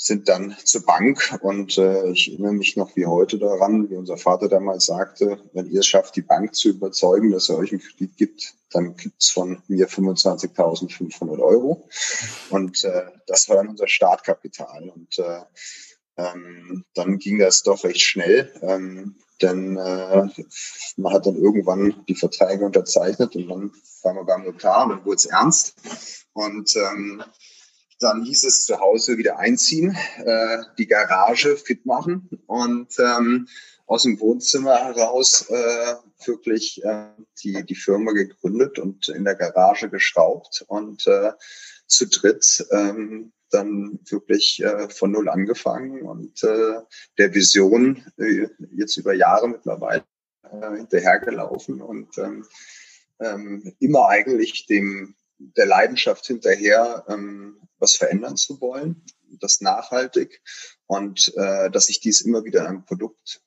sind 0.05 0.29
dann 0.29 0.57
zur 0.65 0.85
Bank 0.85 1.39
und 1.43 1.79
äh, 1.79 2.11
ich 2.11 2.31
erinnere 2.33 2.55
mich 2.55 2.77
noch 2.77 2.97
wie 2.97 3.07
heute 3.07 3.39
daran, 3.39 3.89
wie 3.89 3.97
unser 3.97 4.17
Vater 4.17 4.49
damals 4.49 4.87
sagte, 4.87 5.39
wenn 5.53 5.71
ihr 5.71 5.81
es 5.81 5.87
schafft, 5.87 6.17
die 6.17 6.23
Bank 6.23 6.55
zu 6.55 6.71
überzeugen, 6.71 7.31
dass 7.31 7.49
er 7.49 7.59
euch 7.59 7.73
einen 7.73 7.81
Kredit 7.81 8.17
gibt, 8.17 8.55
dann 8.71 8.97
gibt's 8.97 9.31
von 9.31 9.63
mir 9.69 9.89
25.500 9.89 11.39
Euro. 11.39 11.89
Und 12.51 12.83
äh, 12.85 13.05
das 13.27 13.49
war 13.49 13.57
dann 13.57 13.69
unser 13.69 13.87
Startkapital. 13.87 14.89
Und 14.89 15.19
äh, 15.19 15.43
Ähm, 16.17 16.85
dann 16.95 17.19
ging 17.19 17.39
das 17.39 17.63
doch 17.63 17.85
recht 17.85 18.03
schnell, 18.03 18.53
ähm, 18.61 19.17
denn 19.41 19.79
äh, 19.79 20.29
man 20.99 21.13
hat 21.13 21.25
dann 21.25 21.37
irgendwann 21.37 22.05
die 22.07 22.15
Verträge 22.15 22.67
unterzeichnet 22.67 23.35
und 23.35 23.49
dann 23.49 23.73
waren 24.03 24.17
wir 24.17 24.25
beim 24.25 24.45
Notar 24.45 24.85
und 24.85 24.91
dann 24.91 25.05
wurde 25.07 25.17
es 25.17 25.25
ernst. 25.25 25.75
Und 26.35 26.77
ähm, 26.77 27.25
dann 28.03 28.23
hieß 28.25 28.45
es 28.45 28.65
zu 28.65 28.81
Hause 28.81 29.17
wieder 29.17 29.39
einziehen, 29.39 29.97
äh, 30.25 30.59
die 30.79 30.87
Garage 30.87 31.57
fit 31.57 31.87
machen 31.87 32.29
und 32.47 32.89
ähm, 32.99 33.49
aus 33.87 34.05
dem 34.05 34.19
Wohnzimmer 34.21 34.77
heraus 34.77 35.49
äh, 35.51 35.95
wirklich 36.27 36.83
äh, 36.85 37.09
die, 37.43 37.65
die 37.65 37.75
Firma 37.75 38.13
gegründet 38.13 38.79
und 38.79 39.09
in 39.09 39.25
der 39.25 39.35
Garage 39.35 39.91
geschraubt 39.91 40.65
und 40.69 41.07
äh, 41.07 41.33
zu 41.87 42.07
dritt 42.07 42.67
ähm, 42.71 43.33
dann 43.51 44.01
wirklich 44.09 44.63
äh, 44.63 44.89
von 44.89 45.13
null 45.13 45.29
angefangen 45.29 46.03
und 46.03 46.43
äh, 46.43 46.81
der 47.19 47.35
Vision 47.35 48.05
äh, 48.17 48.49
jetzt 48.75 48.97
über 48.97 49.13
Jahre 49.13 49.49
mittlerweile 49.49 50.05
äh, 50.51 50.77
hinterhergelaufen 50.77 51.83
und 51.83 52.17
ähm, 52.19 52.47
ähm, 53.21 53.75
immer 53.79 54.09
eigentlich 54.09 54.67
dem 54.67 55.15
der 55.57 55.67
Leidenschaft 55.67 56.27
hinterher, 56.27 57.05
ähm, 57.09 57.61
was 57.79 57.97
verändern 57.97 58.37
zu 58.37 58.61
wollen, 58.61 59.05
das 59.41 59.61
nachhaltig 59.61 60.43
und 60.87 61.33
äh, 61.37 61.71
dass 61.71 61.87
sich 61.87 62.01
dies 62.01 62.21
immer 62.21 62.45
wieder 62.45 62.61
in 62.61 62.67
einem 62.67 62.85
Produkt 62.85 63.43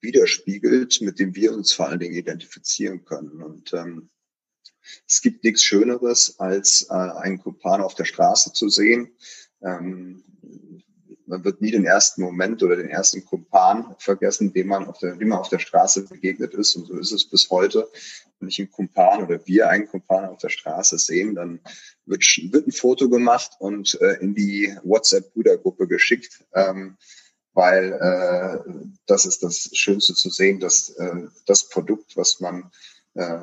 widerspiegelt, 0.00 1.00
mit 1.00 1.18
dem 1.18 1.34
wir 1.34 1.52
uns 1.52 1.72
vor 1.72 1.88
allen 1.88 1.98
Dingen 1.98 2.14
identifizieren 2.14 3.04
können. 3.04 3.42
Und 3.42 3.72
ähm, 3.72 4.10
es 5.06 5.20
gibt 5.20 5.44
nichts 5.44 5.62
Schöneres, 5.62 6.38
als 6.38 6.86
äh, 6.88 6.94
einen 6.94 7.38
Kumpan 7.38 7.82
auf 7.82 7.94
der 7.94 8.04
Straße 8.04 8.52
zu 8.52 8.68
sehen. 8.68 9.16
Ähm, 9.60 10.22
man 11.28 11.44
wird 11.44 11.60
nie 11.60 11.70
den 11.70 11.84
ersten 11.84 12.22
Moment 12.22 12.62
oder 12.62 12.76
den 12.76 12.88
ersten 12.88 13.24
Kumpan 13.24 13.94
vergessen, 13.98 14.52
dem 14.52 14.68
man 14.68 14.86
auf 14.86 14.98
der, 14.98 15.14
dem 15.16 15.28
man 15.28 15.38
auf 15.38 15.48
der 15.48 15.58
Straße 15.58 16.06
begegnet 16.06 16.54
ist. 16.54 16.74
Und 16.74 16.86
so 16.86 16.98
ist 16.98 17.12
es 17.12 17.28
bis 17.28 17.50
heute. 17.50 17.88
Wenn 18.40 18.48
ich 18.48 18.58
einen 18.58 18.70
Kumpan 18.70 19.24
oder 19.24 19.46
wir 19.46 19.68
einen 19.68 19.86
Kumpan 19.86 20.26
auf 20.26 20.38
der 20.38 20.48
Straße 20.48 20.96
sehen, 20.98 21.34
dann 21.34 21.60
wird, 22.06 22.22
wird 22.50 22.66
ein 22.66 22.72
Foto 22.72 23.08
gemacht 23.08 23.52
und 23.58 24.00
äh, 24.00 24.14
in 24.20 24.34
die 24.34 24.74
WhatsApp-Brüdergruppe 24.82 25.86
geschickt. 25.86 26.44
Ähm, 26.54 26.96
weil 27.52 27.92
äh, 27.92 28.70
das 29.06 29.26
ist 29.26 29.42
das 29.42 29.70
Schönste 29.72 30.14
zu 30.14 30.30
sehen, 30.30 30.60
dass 30.60 30.90
äh, 30.90 31.26
das 31.46 31.68
Produkt, 31.68 32.16
was 32.16 32.40
man 32.40 32.70
äh, 33.14 33.38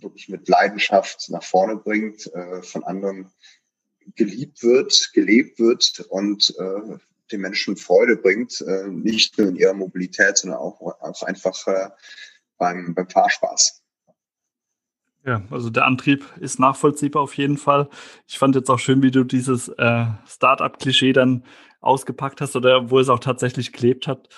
wirklich 0.00 0.28
mit 0.28 0.48
Leidenschaft 0.48 1.30
nach 1.30 1.44
vorne 1.44 1.76
bringt, 1.76 2.26
äh, 2.34 2.62
von 2.62 2.82
anderen 2.82 3.30
geliebt 4.16 4.64
wird, 4.64 5.12
gelebt 5.14 5.60
wird 5.60 6.00
und 6.08 6.54
äh, 6.58 6.98
den 7.32 7.40
Menschen 7.40 7.76
Freude 7.76 8.16
bringt, 8.16 8.60
äh, 8.60 8.88
nicht 8.88 9.38
nur 9.38 9.48
in 9.48 9.56
ihrer 9.56 9.74
Mobilität, 9.74 10.38
sondern 10.38 10.60
auch, 10.60 10.80
auch 10.80 11.22
einfach 11.22 11.66
äh, 11.66 11.88
beim, 12.58 12.94
beim 12.94 13.08
Fahrspaß. 13.08 13.82
Ja, 15.24 15.42
also 15.50 15.70
der 15.70 15.86
Antrieb 15.86 16.24
ist 16.40 16.58
nachvollziehbar 16.58 17.22
auf 17.22 17.36
jeden 17.36 17.56
Fall. 17.56 17.88
Ich 18.26 18.38
fand 18.38 18.56
jetzt 18.56 18.68
auch 18.70 18.80
schön, 18.80 19.02
wie 19.02 19.12
du 19.12 19.22
dieses 19.22 19.68
äh, 19.68 20.06
Startup-Klischee 20.26 21.12
dann 21.12 21.44
ausgepackt 21.80 22.40
hast 22.40 22.56
oder 22.56 22.90
wo 22.90 22.98
es 22.98 23.08
auch 23.08 23.20
tatsächlich 23.20 23.72
gelebt 23.72 24.08
hat. 24.08 24.28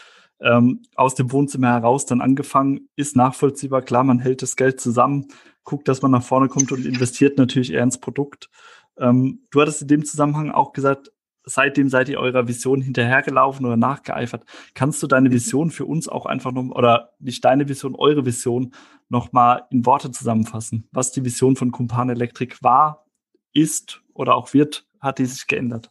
Ähm, 0.40 0.82
aus 0.94 1.14
dem 1.14 1.32
Wohnzimmer 1.32 1.68
heraus 1.68 2.04
dann 2.04 2.20
angefangen, 2.20 2.88
ist 2.96 3.16
nachvollziehbar. 3.16 3.80
Klar, 3.82 4.04
man 4.04 4.18
hält 4.18 4.42
das 4.42 4.56
Geld 4.56 4.78
zusammen, 4.80 5.28
guckt, 5.62 5.88
dass 5.88 6.02
man 6.02 6.10
nach 6.10 6.22
vorne 6.22 6.48
kommt 6.48 6.70
und 6.70 6.84
investiert 6.84 7.38
natürlich 7.38 7.72
eher 7.72 7.82
ins 7.82 7.98
Produkt. 7.98 8.50
Ähm, 8.98 9.46
du 9.50 9.62
hattest 9.62 9.82
in 9.82 9.88
dem 9.88 10.04
Zusammenhang 10.04 10.50
auch 10.50 10.72
gesagt, 10.72 11.12
seitdem 11.44 11.88
seid 11.88 12.08
ihr 12.08 12.18
eurer 12.18 12.48
Vision 12.48 12.80
hinterhergelaufen 12.80 13.66
oder 13.66 13.76
nachgeeifert. 13.76 14.44
Kannst 14.74 15.02
du 15.02 15.06
deine 15.06 15.30
Vision 15.30 15.70
für 15.70 15.84
uns 15.84 16.08
auch 16.08 16.26
einfach 16.26 16.52
noch, 16.52 16.74
oder 16.74 17.12
nicht 17.18 17.44
deine 17.44 17.68
Vision, 17.68 17.94
eure 17.94 18.24
Vision 18.24 18.74
noch 19.08 19.32
mal 19.32 19.66
in 19.70 19.86
Worte 19.86 20.10
zusammenfassen? 20.10 20.88
Was 20.92 21.12
die 21.12 21.24
Vision 21.24 21.56
von 21.56 21.70
Kumpan 21.70 22.10
Electric 22.10 22.56
war, 22.62 23.06
ist 23.52 24.00
oder 24.14 24.34
auch 24.34 24.52
wird, 24.54 24.86
hat 25.00 25.18
die 25.18 25.26
sich 25.26 25.46
geändert? 25.46 25.90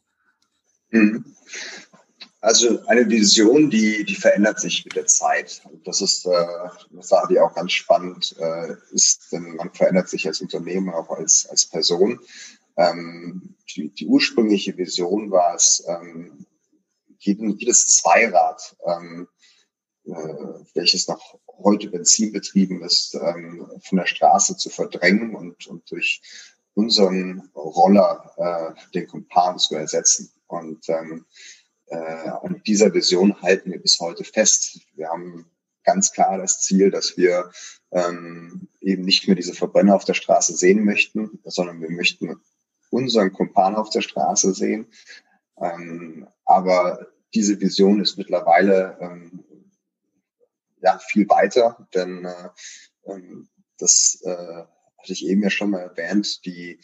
Mhm. 0.90 1.26
Also 2.42 2.86
eine 2.88 3.10
Vision, 3.10 3.70
die, 3.70 4.04
die 4.04 4.16
verändert 4.16 4.60
sich 4.60 4.84
mit 4.84 4.98
der 4.98 5.06
Zeit. 5.06 5.62
Das 5.86 6.02
ist 6.02 6.26
äh, 6.26 6.30
eine 6.30 7.02
Sache, 7.02 7.28
die 7.30 7.40
auch 7.40 7.56
ganz 7.56 7.72
spannend 7.72 8.36
äh, 8.38 8.74
ist, 8.92 9.32
denn 9.32 9.56
man 9.56 9.72
verändert 9.72 10.10
sich 10.10 10.28
als 10.28 10.42
Unternehmen, 10.42 10.90
auch 10.90 11.10
als, 11.10 11.48
als 11.50 11.66
Person. 11.66 12.20
Ähm, 12.77 13.56
die, 13.75 13.89
die 13.89 14.08
ursprüngliche 14.08 14.77
Vision 14.77 15.32
war 15.32 15.56
es, 15.56 15.84
ähm, 15.88 16.46
jeden, 17.20 17.50
jedes 17.58 17.86
Zweirad, 17.86 18.75
ähm, 18.86 19.27
äh, 20.06 20.12
welches 20.74 21.08
noch 21.08 21.39
heute 21.48 21.89
benzinbetrieben 21.89 22.82
ist, 22.82 23.15
ähm, 23.15 23.70
von 23.84 23.98
der 23.98 24.06
Straße 24.06 24.58
zu 24.58 24.70
verdrängen 24.70 25.36
und, 25.36 25.68
und 25.68 25.89
durch 25.89 26.22
unseren 26.74 27.50
Roller 27.56 28.75
äh, 28.75 28.92
den 28.92 29.08
Kumpan 29.08 29.60
zu 29.60 29.75
ersetzen. 29.75 30.32
Und 30.48 30.89
ähm, 30.89 31.25
äh, 31.88 31.96
an 31.96 32.62
dieser 32.65 32.94
Vision 32.94 33.42
halten 33.42 33.72
wir 33.72 33.80
bis 33.80 34.00
heute 34.00 34.24
fest. 34.24 34.80
Wir 34.96 35.10
haben 35.10 35.50
ganz 35.84 36.12
klar 36.12 36.38
das 36.38 36.62
Ziel, 36.62 36.92
dass 36.92 37.18
wir 37.18 37.51
ähm, 37.92 38.68
eben 38.82 39.03
nicht 39.03 39.27
mehr 39.27 39.36
diese 39.36 39.53
Verbrenner 39.53 39.96
auf 39.96 40.06
der 40.06 40.13
Straße 40.13 40.56
sehen 40.56 40.84
möchten, 40.84 41.39
sondern 41.44 41.82
wir 41.82 41.92
möchten 41.92 42.42
unseren 42.94 43.34
Kumpan 43.34 43.76
auf 43.76 43.90
der 43.90 44.02
Straße 44.02 44.54
sehen. 44.54 44.88
Ähm, 45.58 46.28
aber 46.46 47.08
diese 47.34 47.60
Vision 47.60 48.02
ist 48.02 48.18
mittlerweile 48.18 48.98
ähm, 49.02 49.44
ja 50.82 51.00
viel 51.00 51.28
weiter, 51.30 51.88
denn 51.94 52.26
äh, 52.26 52.50
ähm, 53.06 53.50
das 53.78 54.20
äh, 54.24 54.64
hatte 54.98 55.14
ich 55.14 55.26
eben 55.26 55.42
ja 55.42 55.50
schon 55.50 55.72
mal 55.72 55.82
erwähnt, 55.82 56.46
die 56.46 56.80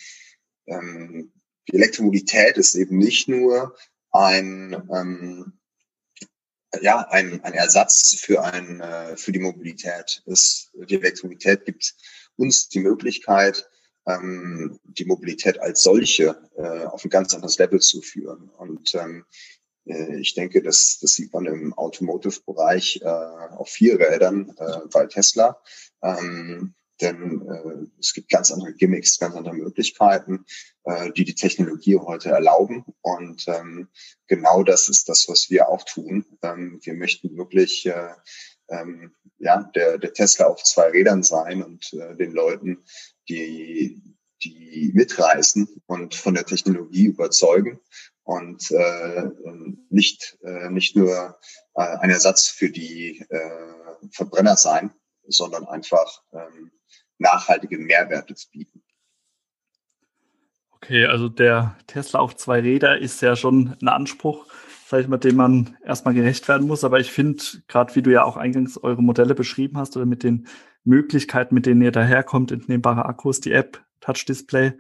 ähm, 0.66 1.32
die 1.70 1.76
Elektromobilität 1.76 2.58
ist 2.58 2.76
eben 2.76 2.98
nicht 2.98 3.28
nur 3.28 3.76
ein, 4.12 4.90
ähm, 4.92 5.54
ja, 6.82 7.08
ein, 7.10 7.44
ein 7.44 7.54
Ersatz 7.54 8.16
für, 8.20 8.44
ein, 8.44 8.82
äh, 8.82 9.18
für 9.18 9.32
die 9.32 9.40
Mobilität. 9.40 10.24
Es, 10.26 10.72
die 10.74 10.96
Elektromobilität 10.96 11.66
gibt 11.66 11.96
uns 12.38 12.70
die 12.70 12.80
Möglichkeit, 12.80 13.69
ähm, 14.10 14.80
die 14.84 15.06
Mobilität 15.06 15.62
als 15.62 15.84
solche 15.84 16.36
äh, 16.58 16.86
auf 16.86 17.04
ein 17.06 17.10
ganz 17.10 17.34
anderes 17.34 17.58
Level 17.58 17.80
zu 17.80 18.02
führen. 18.02 18.50
Und 18.58 18.96
ähm, 18.96 19.26
äh, 19.86 20.20
ich 20.20 20.34
denke, 20.34 20.62
das, 20.62 21.00
das 21.02 21.14
sieht 21.14 21.34
man 21.34 21.46
im 21.46 21.74
Automotive-Bereich 21.74 23.02
äh, 23.04 23.06
auf 23.06 23.70
vier 23.70 24.00
Rädern 24.00 24.54
äh, 24.58 24.88
bei 24.92 25.06
Tesla. 25.06 25.62
Ähm, 26.02 26.74
denn 27.02 27.48
äh, 27.48 27.88
es 28.00 28.14
gibt 28.14 28.30
ganz 28.30 28.52
andere 28.52 28.74
Gimmicks, 28.74 29.20
ganz 29.20 29.36
andere 29.36 29.56
Möglichkeiten, 29.56 30.46
äh, 30.84 31.12
die 31.14 31.24
die 31.24 31.36
Technologie 31.36 31.98
heute 31.98 32.30
erlauben. 32.30 32.84
Und 33.02 33.46
ähm, 33.48 33.88
genau 34.28 34.64
das 34.64 34.90
ist 34.90 35.08
das, 35.08 35.30
was 35.30 35.50
wir 35.50 35.70
auch 35.70 35.84
tun. 35.84 36.26
Ähm, 36.42 36.80
wir 36.84 36.96
möchten 36.96 37.38
wirklich 37.38 37.86
äh, 37.86 38.14
ähm, 38.70 39.14
ja, 39.38 39.64
der, 39.76 39.98
der 39.98 40.14
Tesla 40.14 40.48
auf 40.48 40.64
zwei 40.64 40.90
Rädern 40.90 41.24
sein 41.24 41.64
und 41.64 41.94
äh, 41.94 42.16
den 42.16 42.34
Leuten, 42.34 42.84
die, 43.30 44.02
die 44.44 44.92
mitreißen 44.94 45.68
und 45.86 46.16
von 46.16 46.34
der 46.34 46.46
Technologie 46.46 47.06
überzeugen 47.06 47.80
und 48.24 48.72
äh, 48.72 49.30
nicht, 49.90 50.38
äh, 50.44 50.70
nicht 50.70 50.96
nur 50.96 51.40
äh, 51.76 51.98
ein 52.00 52.10
Ersatz 52.10 52.48
für 52.48 52.70
die 52.70 53.26
äh, 53.30 54.10
Verbrenner 54.12 54.56
sein, 54.56 54.92
sondern 55.28 55.66
einfach 55.66 56.24
ähm, 56.34 56.72
nachhaltige 57.18 57.78
Mehrwerte 57.78 58.36
zu 58.36 58.50
bieten. 58.52 58.84
Okay, 60.72 61.06
also 61.06 61.28
der 61.28 61.76
Tesla 61.88 62.20
auf 62.20 62.36
zwei 62.38 62.62
Räder 62.62 63.00
ist 63.00 63.22
ja 63.22 63.36
schon 63.36 63.76
ein 63.82 63.88
Anspruch, 63.90 64.48
sag 64.88 65.02
ich 65.02 65.08
mal, 65.08 65.18
dem 65.18 65.36
man 65.36 65.78
erstmal 65.84 66.14
gerecht 66.14 66.48
werden 66.48 66.68
muss. 66.68 66.84
Aber 66.84 67.00
ich 67.00 67.12
finde, 67.12 67.44
gerade 67.68 67.96
wie 67.96 68.02
du 68.02 68.12
ja 68.12 68.24
auch 68.24 68.38
eingangs 68.38 68.78
eure 68.78 69.04
Modelle 69.04 69.36
beschrieben 69.36 69.78
hast 69.78 69.98
oder 69.98 70.06
mit 70.06 70.24
den 70.24 70.48
Möglichkeiten, 70.90 71.56
mit 71.56 71.66
denen 71.66 71.82
ihr 71.82 71.92
daherkommt, 71.92 72.52
entnehmbare 72.52 73.06
Akkus, 73.06 73.40
die 73.40 73.54
App, 73.54 73.84
Touch-Display, 74.02 74.74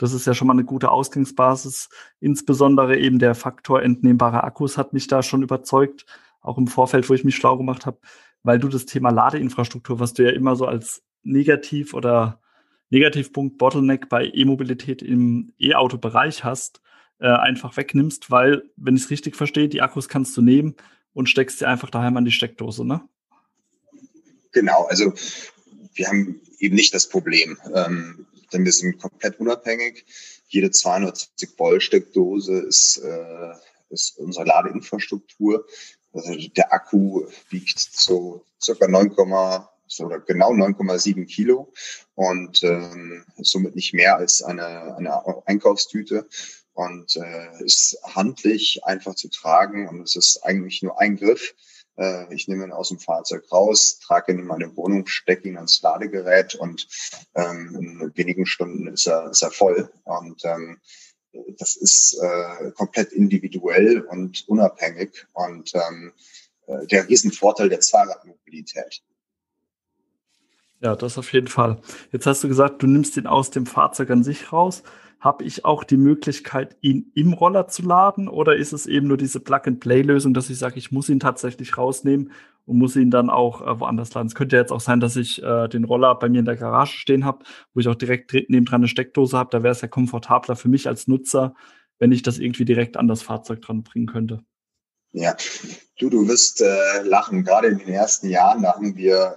das 0.00 0.14
ist 0.14 0.26
ja 0.26 0.32
schon 0.32 0.46
mal 0.46 0.54
eine 0.54 0.64
gute 0.64 0.90
Ausgangsbasis. 0.90 1.90
Insbesondere 2.20 2.96
eben 2.96 3.18
der 3.18 3.34
Faktor 3.34 3.82
entnehmbare 3.82 4.42
Akkus 4.44 4.78
hat 4.78 4.94
mich 4.94 5.06
da 5.08 5.22
schon 5.22 5.42
überzeugt, 5.42 6.06
auch 6.40 6.56
im 6.56 6.68
Vorfeld, 6.68 7.10
wo 7.10 7.14
ich 7.14 7.22
mich 7.22 7.36
schlau 7.36 7.58
gemacht 7.58 7.84
habe, 7.84 7.98
weil 8.42 8.58
du 8.58 8.68
das 8.68 8.86
Thema 8.86 9.10
Ladeinfrastruktur, 9.10 10.00
was 10.00 10.14
du 10.14 10.24
ja 10.24 10.30
immer 10.30 10.56
so 10.56 10.64
als 10.64 11.02
Negativ 11.22 11.92
oder 11.92 12.40
Negativpunkt 12.88 13.58
Bottleneck 13.58 14.08
bei 14.08 14.24
E-Mobilität 14.32 15.02
im 15.02 15.52
E-Auto-Bereich 15.58 16.44
hast, 16.44 16.80
äh, 17.18 17.28
einfach 17.28 17.76
wegnimmst, 17.76 18.30
weil, 18.30 18.62
wenn 18.76 18.96
ich 18.96 19.02
es 19.02 19.10
richtig 19.10 19.36
verstehe, 19.36 19.68
die 19.68 19.82
Akkus 19.82 20.08
kannst 20.08 20.34
du 20.34 20.40
nehmen 20.40 20.76
und 21.12 21.28
steckst 21.28 21.58
sie 21.58 21.66
einfach 21.66 21.90
daheim 21.90 22.16
an 22.16 22.24
die 22.24 22.32
Steckdose, 22.32 22.86
ne? 22.86 23.02
Genau, 24.52 24.84
also 24.84 25.12
wir 25.94 26.08
haben 26.08 26.40
eben 26.58 26.74
nicht 26.74 26.94
das 26.94 27.08
Problem, 27.08 27.58
ähm, 27.74 28.26
denn 28.52 28.64
wir 28.64 28.72
sind 28.72 28.98
komplett 28.98 29.38
unabhängig. 29.40 30.04
Jede 30.48 30.70
220 30.70 31.58
Volt 31.58 31.82
Steckdose 31.82 32.60
ist 32.60 32.98
äh, 32.98 33.54
ist 33.90 34.18
unsere 34.18 34.46
Ladeinfrastruktur. 34.46 35.66
Also 36.12 36.34
der 36.56 36.72
Akku 36.72 37.26
wiegt 37.50 37.78
so 37.78 38.44
circa 38.62 38.88
9, 38.88 39.12
oder 39.12 40.20
genau 40.20 40.52
9,7 40.52 41.26
Kilo 41.26 41.72
und 42.14 42.62
ähm, 42.62 43.24
somit 43.38 43.74
nicht 43.74 43.92
mehr 43.92 44.16
als 44.16 44.42
eine, 44.42 44.96
eine 44.96 45.46
Einkaufstüte 45.46 46.28
und 46.74 47.16
äh, 47.16 47.64
ist 47.64 47.98
handlich 48.04 48.84
einfach 48.84 49.14
zu 49.14 49.28
tragen 49.28 49.88
und 49.88 50.02
es 50.02 50.16
ist 50.16 50.44
eigentlich 50.44 50.82
nur 50.82 51.00
ein 51.00 51.16
Griff. 51.16 51.54
Äh, 51.96 52.32
ich 52.34 52.48
nehme 52.48 52.64
ihn 52.64 52.72
aus 52.72 52.88
dem 52.88 52.98
Fahrzeug 52.98 53.50
raus, 53.52 53.98
trage 54.00 54.32
ihn 54.32 54.40
in 54.40 54.46
meine 54.46 54.76
Wohnung, 54.76 55.06
stecke 55.06 55.48
ihn 55.48 55.56
ans 55.56 55.80
Ladegerät 55.82 56.54
und 56.54 56.88
ähm, 57.34 57.76
in 57.78 58.12
wenigen 58.16 58.46
Stunden 58.46 58.88
ist 58.88 59.06
er, 59.06 59.30
ist 59.30 59.42
er 59.42 59.50
voll. 59.50 59.90
Und 60.04 60.44
ähm, 60.44 60.80
das 61.58 61.76
ist 61.76 62.18
äh, 62.20 62.70
komplett 62.72 63.12
individuell 63.12 64.00
und 64.00 64.48
unabhängig 64.48 65.26
und 65.32 65.72
ähm, 65.74 66.12
äh, 66.66 66.86
der 66.86 67.08
Riesenvorteil 67.08 67.68
der 67.68 67.82
Fahrradmobilität. 67.82 69.02
Ja, 70.80 70.96
das 70.96 71.18
auf 71.18 71.32
jeden 71.32 71.48
Fall. 71.48 71.80
Jetzt 72.10 72.26
hast 72.26 72.42
du 72.42 72.48
gesagt, 72.48 72.82
du 72.82 72.86
nimmst 72.86 73.16
ihn 73.16 73.26
aus 73.26 73.50
dem 73.50 73.66
Fahrzeug 73.66 74.10
an 74.10 74.24
sich 74.24 74.52
raus. 74.52 74.82
Habe 75.20 75.44
ich 75.44 75.66
auch 75.66 75.84
die 75.84 75.98
Möglichkeit, 75.98 76.76
ihn 76.80 77.12
im 77.14 77.34
Roller 77.34 77.68
zu 77.68 77.82
laden 77.82 78.26
oder 78.26 78.56
ist 78.56 78.72
es 78.72 78.86
eben 78.86 79.06
nur 79.06 79.18
diese 79.18 79.38
Plug-and-Play-Lösung, 79.38 80.32
dass 80.32 80.48
ich 80.48 80.58
sage, 80.58 80.78
ich 80.78 80.90
muss 80.90 81.10
ihn 81.10 81.20
tatsächlich 81.20 81.76
rausnehmen 81.76 82.32
und 82.64 82.78
muss 82.78 82.96
ihn 82.96 83.10
dann 83.10 83.28
auch 83.28 83.60
äh, 83.60 83.78
woanders 83.78 84.14
laden? 84.14 84.28
Es 84.28 84.34
könnte 84.34 84.56
ja 84.56 84.62
jetzt 84.62 84.72
auch 84.72 84.80
sein, 84.80 84.98
dass 84.98 85.16
ich 85.16 85.42
äh, 85.42 85.68
den 85.68 85.84
Roller 85.84 86.14
bei 86.14 86.30
mir 86.30 86.38
in 86.38 86.46
der 86.46 86.56
Garage 86.56 86.96
stehen 86.96 87.26
habe, 87.26 87.44
wo 87.74 87.80
ich 87.80 87.88
auch 87.88 87.94
direkt 87.94 88.32
nebendran 88.32 88.80
eine 88.80 88.88
Steckdose 88.88 89.36
habe. 89.36 89.50
Da 89.50 89.62
wäre 89.62 89.72
es 89.72 89.82
ja 89.82 89.88
komfortabler 89.88 90.56
für 90.56 90.68
mich 90.68 90.88
als 90.88 91.06
Nutzer, 91.06 91.54
wenn 91.98 92.12
ich 92.12 92.22
das 92.22 92.38
irgendwie 92.38 92.64
direkt 92.64 92.96
an 92.96 93.06
das 93.06 93.22
Fahrzeug 93.22 93.60
dran 93.60 93.82
bringen 93.82 94.06
könnte. 94.06 94.42
Ja, 95.12 95.36
du, 95.98 96.08
du 96.08 96.28
wirst 96.28 96.62
äh, 96.62 97.02
lachen. 97.02 97.44
Gerade 97.44 97.68
in 97.68 97.78
den 97.78 97.88
ersten 97.88 98.28
Jahren, 98.28 98.62
da 98.62 98.74
haben 98.74 98.96
wir 98.96 99.36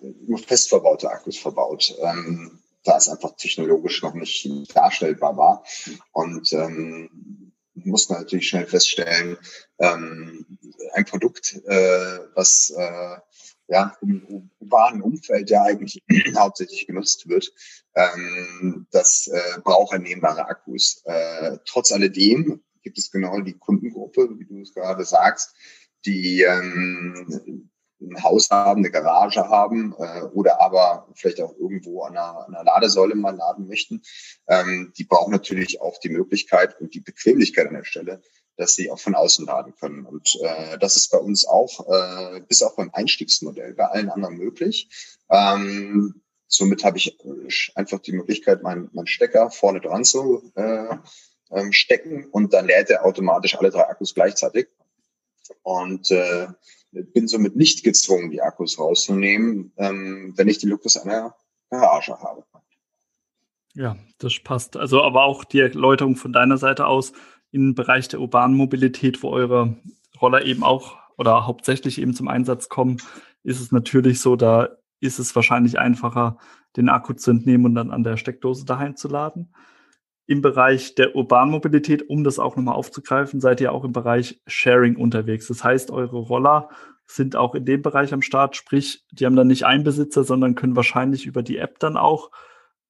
äh, 0.00 0.06
nur 0.26 0.38
fest 0.38 0.68
verbaute 0.68 1.10
Akkus 1.10 1.36
verbaut. 1.36 1.94
Ähm, 2.00 2.60
da 2.84 2.96
es 2.96 3.08
einfach 3.08 3.34
technologisch 3.36 4.02
noch 4.02 4.14
nicht 4.14 4.48
darstellbar 4.74 5.36
war. 5.36 5.64
Und 6.12 6.52
ähm, 6.52 7.52
muss 7.74 8.08
man 8.08 8.20
natürlich 8.20 8.48
schnell 8.48 8.66
feststellen, 8.66 9.36
ähm, 9.78 10.46
ein 10.94 11.04
Produkt, 11.04 11.60
äh, 11.66 12.18
was 12.34 12.72
äh, 12.76 13.16
ja, 13.66 13.96
im 14.02 14.50
urbanen 14.60 15.02
Umfeld 15.02 15.50
ja 15.50 15.62
eigentlich 15.62 16.02
hauptsächlich 16.36 16.86
genutzt 16.86 17.28
wird, 17.28 17.52
ähm, 17.94 18.86
das 18.90 19.26
äh, 19.28 19.60
braucht 19.62 19.92
ernehmbare 19.92 20.46
Akkus. 20.46 21.02
Äh, 21.04 21.58
trotz 21.64 21.92
alledem 21.92 22.62
gibt 22.82 22.98
es 22.98 23.10
genau 23.10 23.40
die 23.40 23.58
Kundengruppe, 23.58 24.28
wie 24.38 24.44
du 24.44 24.60
es 24.60 24.74
gerade 24.74 25.04
sagst, 25.04 25.54
die 26.04 26.42
ähm, 26.42 27.70
ein 28.10 28.22
Haus 28.22 28.50
haben, 28.50 28.80
eine 28.80 28.90
Garage 28.90 29.48
haben 29.48 29.94
äh, 29.98 30.22
oder 30.32 30.60
aber 30.60 31.08
vielleicht 31.14 31.40
auch 31.40 31.54
irgendwo 31.58 32.02
an 32.02 32.16
einer, 32.16 32.46
an 32.46 32.54
einer 32.54 32.64
Ladesäule 32.64 33.14
mal 33.14 33.36
laden 33.36 33.66
möchten, 33.66 34.02
ähm, 34.48 34.92
die 34.96 35.04
brauchen 35.04 35.32
natürlich 35.32 35.80
auch 35.80 35.98
die 35.98 36.10
Möglichkeit 36.10 36.80
und 36.80 36.94
die 36.94 37.00
Bequemlichkeit 37.00 37.68
an 37.68 37.74
der 37.74 37.84
Stelle, 37.84 38.22
dass 38.56 38.74
sie 38.74 38.90
auch 38.90 38.98
von 38.98 39.14
außen 39.14 39.46
laden 39.46 39.74
können. 39.74 40.06
Und 40.06 40.28
äh, 40.42 40.78
das 40.78 40.96
ist 40.96 41.10
bei 41.10 41.18
uns 41.18 41.46
auch, 41.46 41.86
äh, 41.88 42.40
bis 42.42 42.62
auch 42.62 42.76
beim 42.76 42.90
Einstiegsmodell, 42.92 43.74
bei 43.74 43.86
allen 43.86 44.10
anderen 44.10 44.36
möglich. 44.36 44.88
Ähm, 45.30 46.22
somit 46.46 46.84
habe 46.84 46.98
ich 46.98 47.18
einfach 47.74 47.98
die 48.00 48.12
Möglichkeit, 48.12 48.62
meinen 48.62 48.90
mein 48.92 49.06
Stecker 49.06 49.50
vorne 49.50 49.80
dran 49.80 50.04
zu 50.04 50.52
äh, 50.54 50.96
ähm, 51.50 51.72
stecken 51.72 52.26
und 52.30 52.52
dann 52.52 52.66
lädt 52.66 52.90
er 52.90 53.04
automatisch 53.04 53.56
alle 53.56 53.70
drei 53.70 53.86
Akkus 53.88 54.14
gleichzeitig. 54.14 54.68
Und 55.62 56.10
äh, 56.10 56.48
bin 56.92 57.28
somit 57.28 57.56
nicht 57.56 57.84
gezwungen, 57.84 58.30
die 58.30 58.42
Akkus 58.42 58.78
rauszunehmen, 58.78 59.72
ähm, 59.76 60.32
wenn 60.36 60.48
ich 60.48 60.58
die 60.58 60.66
Luxus 60.66 60.96
einer 60.96 61.34
Garage 61.70 62.18
habe. 62.18 62.44
Ja, 63.74 63.96
das 64.18 64.38
passt. 64.42 64.76
Also 64.76 65.02
aber 65.02 65.24
auch 65.24 65.44
die 65.44 65.60
Erläuterung 65.60 66.16
von 66.16 66.32
deiner 66.32 66.58
Seite 66.58 66.86
aus 66.86 67.12
im 67.50 67.74
Bereich 67.74 68.08
der 68.08 68.20
urbanen 68.20 68.56
Mobilität, 68.56 69.22
wo 69.22 69.30
eure 69.30 69.76
Roller 70.20 70.44
eben 70.44 70.62
auch 70.62 70.96
oder 71.16 71.46
hauptsächlich 71.46 72.00
eben 72.00 72.14
zum 72.14 72.28
Einsatz 72.28 72.68
kommen, 72.68 72.98
ist 73.42 73.60
es 73.60 73.72
natürlich 73.72 74.20
so, 74.20 74.36
da 74.36 74.68
ist 75.00 75.18
es 75.18 75.34
wahrscheinlich 75.34 75.78
einfacher, 75.78 76.38
den 76.76 76.88
Akku 76.88 77.12
zu 77.14 77.30
entnehmen 77.32 77.66
und 77.66 77.74
dann 77.74 77.90
an 77.90 78.04
der 78.04 78.16
Steckdose 78.16 78.64
daheim 78.64 78.96
zu 78.96 79.08
laden 79.08 79.52
im 80.26 80.40
Bereich 80.40 80.94
der 80.94 81.14
urbanen 81.14 81.50
Mobilität, 81.50 82.08
um 82.08 82.24
das 82.24 82.38
auch 82.38 82.56
nochmal 82.56 82.74
aufzugreifen, 82.74 83.40
seid 83.40 83.60
ihr 83.60 83.72
auch 83.72 83.84
im 83.84 83.92
Bereich 83.92 84.40
Sharing 84.46 84.96
unterwegs. 84.96 85.48
Das 85.48 85.62
heißt, 85.62 85.90
eure 85.90 86.18
Roller 86.18 86.70
sind 87.06 87.36
auch 87.36 87.54
in 87.54 87.66
dem 87.66 87.82
Bereich 87.82 88.14
am 88.14 88.22
Start, 88.22 88.56
sprich, 88.56 89.04
die 89.10 89.26
haben 89.26 89.36
dann 89.36 89.46
nicht 89.46 89.66
einen 89.66 89.84
Besitzer, 89.84 90.24
sondern 90.24 90.54
können 90.54 90.76
wahrscheinlich 90.76 91.26
über 91.26 91.42
die 91.42 91.58
App 91.58 91.78
dann 91.78 91.98
auch 91.98 92.30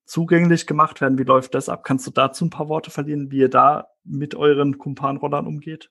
zugänglich 0.05 0.67
gemacht 0.67 1.01
werden. 1.01 1.19
Wie 1.19 1.25
läuft 1.25 1.55
das 1.55 1.69
ab? 1.69 1.83
Kannst 1.83 2.07
du 2.07 2.11
dazu 2.11 2.45
ein 2.45 2.51
paar 2.51 2.69
Worte 2.69 2.91
verlieren, 2.91 3.31
wie 3.33 3.39
ihr 3.39 3.49
da 3.49 3.89
mit 4.05 4.35
euren 4.35 4.79
Kumpan-Rollern 4.79 5.47
umgeht? 5.47 5.91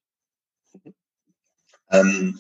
Ähm, 1.92 2.40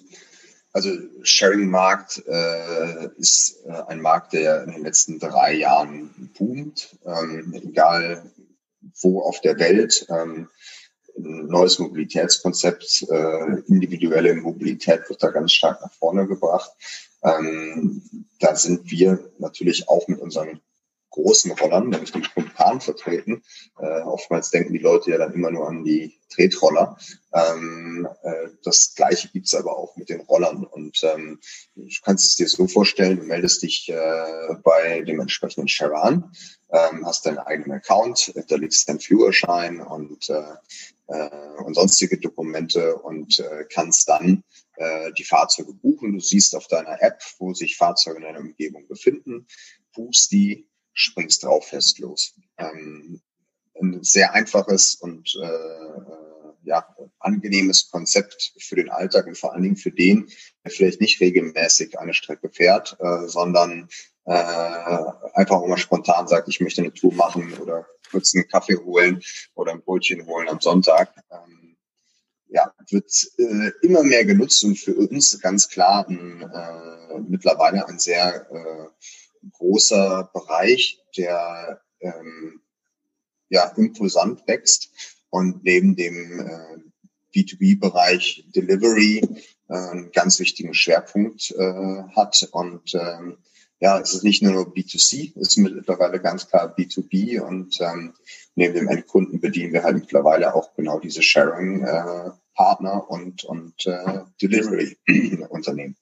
also 0.72 0.90
Sharing-Markt 1.22 2.24
äh, 2.26 3.10
ist 3.18 3.64
äh, 3.66 3.84
ein 3.88 4.02
Markt, 4.02 4.34
der 4.34 4.64
in 4.64 4.72
den 4.72 4.84
letzten 4.84 5.20
drei 5.20 5.54
Jahren 5.54 6.32
boomt. 6.38 6.98
Ähm, 7.06 7.54
egal 7.54 8.32
wo 9.02 9.22
auf 9.22 9.42
der 9.42 9.58
Welt. 9.60 10.06
Ähm, 10.10 10.50
ein 11.16 11.46
neues 11.46 11.78
Mobilitätskonzept, 11.78 13.06
äh, 13.10 13.60
individuelle 13.68 14.34
Mobilität 14.36 15.08
wird 15.10 15.22
da 15.22 15.30
ganz 15.30 15.52
stark 15.52 15.82
nach 15.82 15.94
vorne 15.94 16.28
gebracht. 16.28 16.72
Ähm, 17.24 18.02
da 18.40 18.56
sind 18.56 18.90
wir 18.90 19.32
natürlich 19.38 19.88
auch 19.90 20.08
mit 20.08 20.20
unseren 20.20 20.60
großen 21.14 21.52
Rollern, 21.52 21.90
nämlich 21.90 22.12
den 22.12 22.24
Kumpan 22.34 22.82
vertreten. 22.82 23.44
Äh, 23.80 24.02
oftmals 24.02 24.50
denken 24.50 24.74
die 24.74 24.80
Leute 24.80 25.12
ja 25.12 25.18
dann 25.18 25.34
immer 25.34 25.52
nur 25.52 25.70
an 25.70 25.84
die 25.84 26.20
Tretroller. 26.30 26.98
Ähm, 27.34 28.08
äh, 28.24 28.50
das 28.64 28.94
gleiche 28.96 29.30
gibt's 29.30 29.54
aber 29.54 29.78
auch 29.78 29.96
mit 29.96 30.10
den 30.10 30.22
Rollern. 30.22 30.66
Und 30.66 31.00
ähm, 31.04 31.40
du 31.76 31.88
kannst 32.04 32.26
es 32.26 32.36
dir 32.36 32.48
so 32.48 32.68
vorstellen, 32.68 33.18
du 33.20 33.24
meldest 33.24 33.62
dich 33.62 33.90
äh, 33.90 34.56
bei 34.64 35.02
dem 35.02 35.20
entsprechenden 35.20 35.68
Sharan, 35.68 36.32
ähm, 36.72 37.06
hast 37.06 37.26
deinen 37.26 37.38
eigenen 37.38 37.78
Account, 37.78 38.20
hinterlegst 38.34 38.90
deinen 38.90 39.00
Führerschein 39.00 39.82
und, 39.82 40.30
äh, 40.30 40.56
äh, 41.08 41.64
und 41.64 41.76
sonstige 41.76 42.18
Dokumente 42.18 42.96
und 42.96 43.40
äh, 43.40 43.66
kannst 43.70 44.10
dann 44.10 44.44
äh, 44.78 45.12
die 45.14 45.26
Fahrzeuge 45.26 45.74
buchen. 45.74 46.14
Du 46.14 46.20
siehst 46.20 46.56
auf 46.56 46.68
deiner 46.68 47.02
App, 47.02 47.22
wo 47.38 47.54
sich 47.54 47.78
Fahrzeuge 47.78 48.18
in 48.18 48.24
deiner 48.24 48.40
Umgebung 48.40 48.88
befinden, 48.88 49.46
buchst 49.94 50.32
die, 50.32 50.68
springst 50.94 51.44
drauf 51.44 51.68
fest 51.68 52.00
los. 52.00 52.36
Ähm, 52.58 53.22
ein 53.80 54.04
sehr 54.04 54.34
einfaches 54.34 54.96
und 54.96 55.36
äh, 55.42 55.46
äh 55.46 56.24
ja, 56.66 56.88
angenehmes 57.20 57.90
Konzept 57.92 58.54
für 58.58 58.76
den 58.76 58.90
Alltag 58.90 59.28
und 59.28 59.38
vor 59.38 59.54
allen 59.54 59.64
Dingen 59.64 59.76
für 59.76 59.92
den, 59.92 60.30
der 60.64 60.72
vielleicht 60.72 61.02
nicht 61.02 61.20
regelmäßig 61.20 62.00
eine 62.00 62.14
Strecke 62.14 62.50
fährt, 62.50 62.96
äh, 63.00 63.28
sondern 63.28 63.90
äh, 64.26 64.32
einfach 64.32 65.58
auch 65.58 65.68
mal 65.68 65.78
spontan 65.78 66.28
sagt, 66.28 66.48
ich 66.48 66.62
möchte 66.62 66.82
eine 66.82 66.94
Tour 66.94 67.14
machen 67.14 67.54
oder 67.60 67.86
kurz 68.10 68.34
einen 68.34 68.48
Kaffee 68.48 68.78
holen 68.78 69.22
oder 69.56 69.74
ein 69.74 69.82
Brötchen 69.82 70.26
holen 70.26 70.48
am 70.48 70.62
Sonntag. 70.62 71.14
Ähm, 71.32 71.76
ja, 72.48 72.72
wird 72.90 73.12
äh, 73.38 73.72
immer 73.82 74.04
mehr 74.04 74.26
genutzt 74.26 74.64
und 74.64 74.78
für 74.78 74.94
uns 74.94 75.40
ganz 75.42 75.68
klar 75.68 76.08
äh, 76.10 77.20
mittlerweile 77.28 77.88
ein 77.88 77.98
sehr 78.00 78.48
äh, 78.52 79.06
großer 79.52 80.30
Bereich, 80.34 81.02
der 81.18 81.82
ähm, 82.02 82.62
ja 83.50 83.66
impulsant 83.76 84.48
wächst. 84.48 84.92
Und 85.30 85.64
neben 85.64 85.96
dem 85.96 86.40
äh, 86.40 86.80
B2B-Bereich 87.36 88.46
Delivery 88.56 89.22
äh, 89.68 89.74
einen 89.74 90.12
ganz 90.12 90.40
wichtigen 90.40 90.74
Schwerpunkt 90.74 91.52
äh, 91.52 92.04
hat. 92.16 92.48
Und 92.52 92.94
ähm, 92.94 93.38
ja, 93.80 94.00
es 94.00 94.14
ist 94.14 94.24
nicht 94.24 94.42
nur 94.42 94.74
B2C, 94.74 95.34
es 95.36 95.50
ist 95.50 95.58
mittlerweile 95.58 96.22
ganz 96.22 96.48
klar 96.48 96.74
B2B 96.74 97.42
und 97.42 97.82
ähm, 97.82 98.14
neben 98.56 98.76
dem 98.76 98.88
Endkunden 98.88 99.42
bedienen 99.42 99.74
wir 99.74 99.84
halt 99.84 99.98
mittlerweile 99.98 100.56
auch 100.56 100.74
genau 100.76 101.00
diese 101.00 101.22
Sharing-Partner 101.22 102.94
äh, 102.94 103.14
und, 103.14 103.44
und 103.44 103.86
äh, 103.86 104.22
Delivery-Unternehmen. 104.42 105.98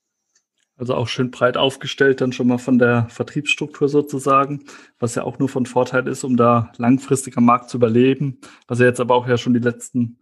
Also 0.82 0.96
auch 0.96 1.08
schön 1.08 1.30
breit 1.30 1.58
aufgestellt, 1.58 2.22
dann 2.22 2.32
schon 2.32 2.48
mal 2.48 2.58
von 2.58 2.80
der 2.80 3.06
Vertriebsstruktur 3.10 3.88
sozusagen, 3.88 4.64
was 4.98 5.14
ja 5.14 5.22
auch 5.22 5.38
nur 5.38 5.48
von 5.48 5.68
Vorteil 5.68 6.08
ist, 6.08 6.24
um 6.24 6.38
da 6.38 6.72
langfristig 6.78 7.38
am 7.38 7.46
Markt 7.46 7.70
zu 7.70 7.78
überleben, 7.78 8.40
was 8.68 8.80
ihr 8.80 8.88
jetzt 8.88 9.00
aber 9.00 9.14
auch 9.14 9.28
ja 9.28 9.38
schon 9.38 9.54
die 9.54 9.60
letzten 9.60 10.18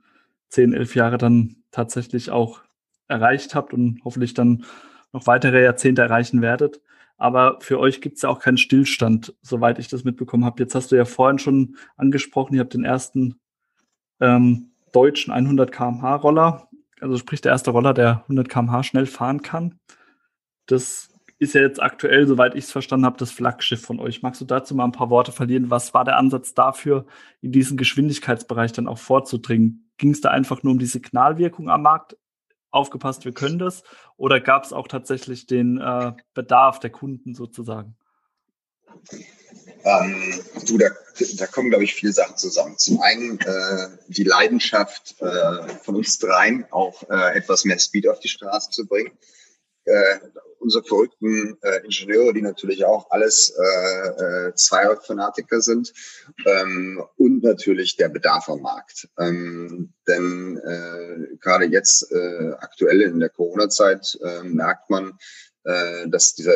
zehn, 0.50 0.74
elf 0.74 0.96
Jahre 0.96 1.18
dann 1.18 1.56
tatsächlich 1.72 2.30
auch 2.30 2.60
erreicht 3.08 3.56
habt 3.56 3.74
und 3.74 4.02
hoffentlich 4.04 4.34
dann 4.34 4.66
noch 5.14 5.28
weitere 5.28 5.64
Jahrzehnte 5.64 6.02
erreichen 6.02 6.42
werdet. 6.42 6.82
Aber 7.16 7.60
für 7.62 7.80
euch 7.80 8.02
gibt 8.02 8.18
es 8.18 8.24
ja 8.24 8.30
auch 8.30 8.42
keinen 8.42 8.58
Stillstand, 8.58 9.34
soweit 9.42 9.80
ich 9.80 9.88
das 9.88 10.04
mitbekommen 10.04 10.44
habe. 10.44 10.62
Jetzt 10.62 10.76
hast 10.76 10.92
du 10.92 10.98
ja 10.98 11.06
vorhin 11.06 11.40
schon 11.40 11.78
angesprochen, 11.96 12.56
ihr 12.56 12.60
habt 12.60 12.74
den 12.74 12.84
ersten 12.84 13.40
ähm, 14.20 14.72
deutschen 14.92 15.32
100 15.32 15.72
km/h 15.72 16.16
Roller. 16.16 16.68
Also 17.00 17.18
sprich 17.18 17.40
der 17.40 17.54
erste 17.54 17.72
Roller, 17.72 17.94
der 17.94 18.24
100 18.24 18.50
km/h 18.50 18.84
schnell 18.84 19.06
fahren 19.06 19.42
kann. 19.42 19.80
Das 20.70 21.10
ist 21.40 21.56
ja 21.56 21.62
jetzt 21.62 21.82
aktuell, 21.82 22.28
soweit 22.28 22.54
ich 22.54 22.66
es 22.66 22.72
verstanden 22.72 23.06
habe, 23.06 23.18
das 23.18 23.32
Flaggschiff 23.32 23.82
von 23.82 24.00
euch. 24.00 24.22
Magst 24.22 24.40
du 24.40 24.46
dazu 24.46 24.76
mal 24.76 24.86
ein 24.86 24.92
paar 24.92 25.10
Worte 25.10 25.32
verlieren? 25.32 25.72
Was 25.72 25.94
war 25.94 26.06
der 26.06 26.18
Ansatz 26.18 26.54
dafür, 26.54 27.06
in 27.42 27.52
diesen 27.52 27.76
Geschwindigkeitsbereich 27.76 28.72
dann 28.72 28.88
auch 28.88 29.00
vorzudringen? 29.00 29.90
Ging 29.98 30.12
es 30.12 30.22
da 30.22 30.30
einfach 30.30 30.62
nur 30.62 30.74
um 30.74 30.80
die 30.80 30.86
Signalwirkung 30.86 31.70
am 31.70 31.82
Markt? 31.82 32.18
Aufgepasst, 32.72 33.26
wir 33.26 33.34
können 33.34 33.58
das. 33.58 33.82
Oder 34.16 34.40
gab 34.40 34.64
es 34.64 34.74
auch 34.74 34.88
tatsächlich 34.88 35.48
den 35.48 35.80
äh, 35.80 36.14
Bedarf 36.36 36.80
der 36.80 36.92
Kunden 36.92 37.34
sozusagen? 37.34 37.96
Ähm, 39.84 40.44
du, 40.68 40.78
da, 40.78 40.90
da 41.38 41.48
kommen, 41.48 41.70
glaube 41.70 41.86
ich, 41.86 41.96
viele 41.96 42.12
Sachen 42.12 42.38
zusammen. 42.38 42.78
Zum 42.78 43.02
einen 43.02 43.40
äh, 43.40 43.88
die 44.10 44.24
Leidenschaft 44.24 45.16
äh, 45.20 45.70
von 45.84 45.96
uns 45.96 46.20
dreien, 46.20 46.66
auch 46.70 47.10
äh, 47.10 47.38
etwas 47.38 47.66
mehr 47.66 47.80
Speed 47.80 48.08
auf 48.08 48.20
die 48.20 48.28
Straße 48.28 48.70
zu 48.70 48.86
bringen. 48.86 49.12
Äh, 49.90 50.20
unsere 50.60 50.84
verrückten 50.84 51.58
äh, 51.62 51.84
Ingenieure, 51.84 52.34
die 52.34 52.42
natürlich 52.42 52.86
auch 52.86 53.10
alles 53.12 53.54
äh, 53.58 54.08
äh, 54.48 54.54
Zweierfanatiker 54.54 55.62
sind 55.62 55.94
ähm, 56.46 57.02
und 57.18 57.44
natürlich 57.44 57.96
der 57.96 58.10
Bedarf 58.10 58.50
am 58.50 58.62
Markt. 58.62 59.08
Ähm, 59.18 59.94
denn 60.08 60.58
äh, 60.58 61.38
gerade 61.38 61.66
jetzt 61.66 62.12
äh, 62.12 62.52
aktuell 62.60 63.02
in 63.02 63.20
der 63.20 63.30
Corona-Zeit 63.30 64.20
äh, 64.22 64.44
merkt 64.44 64.90
man, 64.90 65.18
äh, 65.64 66.08
dass 66.08 66.36
dieser 66.36 66.56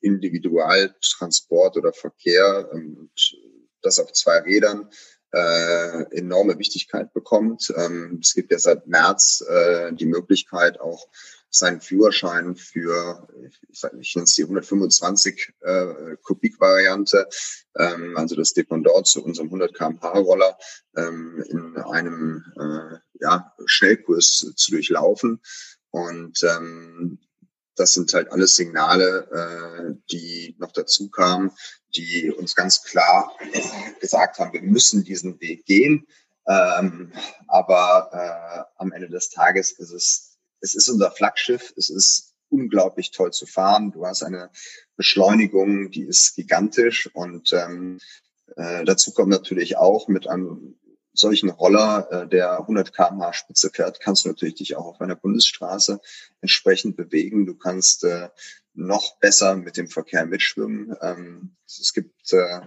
Individualtransport 0.00 1.76
oder 1.76 1.92
Verkehr, 1.92 2.70
ähm, 2.72 3.10
das 3.82 3.98
auf 3.98 4.12
zwei 4.12 4.38
Rädern, 4.40 4.90
äh, 5.32 6.16
enorme 6.16 6.58
Wichtigkeit 6.58 7.12
bekommt. 7.12 7.72
Ähm, 7.76 8.18
es 8.20 8.34
gibt 8.34 8.50
ja 8.50 8.58
seit 8.58 8.86
März 8.86 9.44
äh, 9.48 9.92
die 9.92 10.06
Möglichkeit, 10.06 10.80
auch 10.80 11.06
seinen 11.50 11.80
Führerschein 11.80 12.56
für, 12.56 13.28
ich, 13.68 13.80
sag, 13.80 13.92
ich 14.00 14.14
nenne 14.14 14.24
es 14.24 14.34
die 14.34 14.42
125 14.42 15.52
äh, 15.60 16.16
Kubik-Variante, 16.22 17.28
ähm, 17.76 18.16
also 18.16 18.36
das 18.36 18.52
Dependant 18.52 19.06
zu 19.06 19.24
unserem 19.24 19.48
100 19.48 19.74
km/h 19.74 20.18
Roller, 20.18 20.56
ähm, 20.96 21.44
in 21.48 21.76
einem 21.76 22.44
äh, 22.56 22.98
ja, 23.20 23.52
Schnellkurs 23.66 24.52
zu 24.54 24.70
durchlaufen. 24.70 25.40
Und 25.90 26.42
ähm, 26.44 27.18
das 27.74 27.94
sind 27.94 28.12
halt 28.14 28.30
alles 28.30 28.56
Signale, 28.56 29.28
äh, 29.32 29.94
die 30.12 30.54
noch 30.58 30.72
dazu 30.72 31.10
kamen, 31.10 31.50
die 31.96 32.30
uns 32.30 32.54
ganz 32.54 32.82
klar 32.84 33.32
gesagt 34.00 34.38
haben, 34.38 34.52
wir 34.52 34.62
müssen 34.62 35.02
diesen 35.02 35.40
Weg 35.40 35.64
gehen. 35.64 36.06
Ähm, 36.46 37.12
aber 37.48 38.10
äh, 38.12 38.80
am 38.80 38.92
Ende 38.92 39.08
des 39.08 39.30
Tages 39.30 39.72
ist 39.72 39.92
es, 39.92 40.29
es 40.60 40.74
ist 40.74 40.88
unser 40.88 41.10
Flaggschiff, 41.10 41.72
es 41.76 41.88
ist 41.90 42.34
unglaublich 42.48 43.12
toll 43.12 43.32
zu 43.32 43.46
fahren. 43.46 43.92
Du 43.92 44.06
hast 44.06 44.22
eine 44.22 44.50
Beschleunigung, 44.96 45.90
die 45.90 46.02
ist 46.02 46.34
gigantisch 46.34 47.08
und 47.14 47.52
ähm, 47.52 47.98
äh, 48.56 48.84
dazu 48.84 49.12
kommt 49.12 49.30
natürlich 49.30 49.76
auch 49.76 50.08
mit 50.08 50.28
einem 50.28 50.76
solchen 51.12 51.50
Roller, 51.50 52.08
äh, 52.10 52.28
der 52.28 52.60
100 52.60 52.94
km/h 52.94 53.32
Spitze 53.32 53.70
fährt, 53.70 54.00
kannst 54.00 54.24
du 54.24 54.28
natürlich 54.28 54.56
dich 54.56 54.76
auch 54.76 54.86
auf 54.86 55.00
einer 55.00 55.16
Bundesstraße 55.16 56.00
entsprechend 56.40 56.96
bewegen. 56.96 57.46
Du 57.46 57.54
kannst 57.54 58.04
äh, 58.04 58.28
noch 58.74 59.18
besser 59.18 59.56
mit 59.56 59.76
dem 59.76 59.88
Verkehr 59.88 60.26
mitschwimmen. 60.26 60.96
Ähm, 61.02 61.56
es 61.66 61.92
gibt 61.92 62.32
äh, 62.32 62.60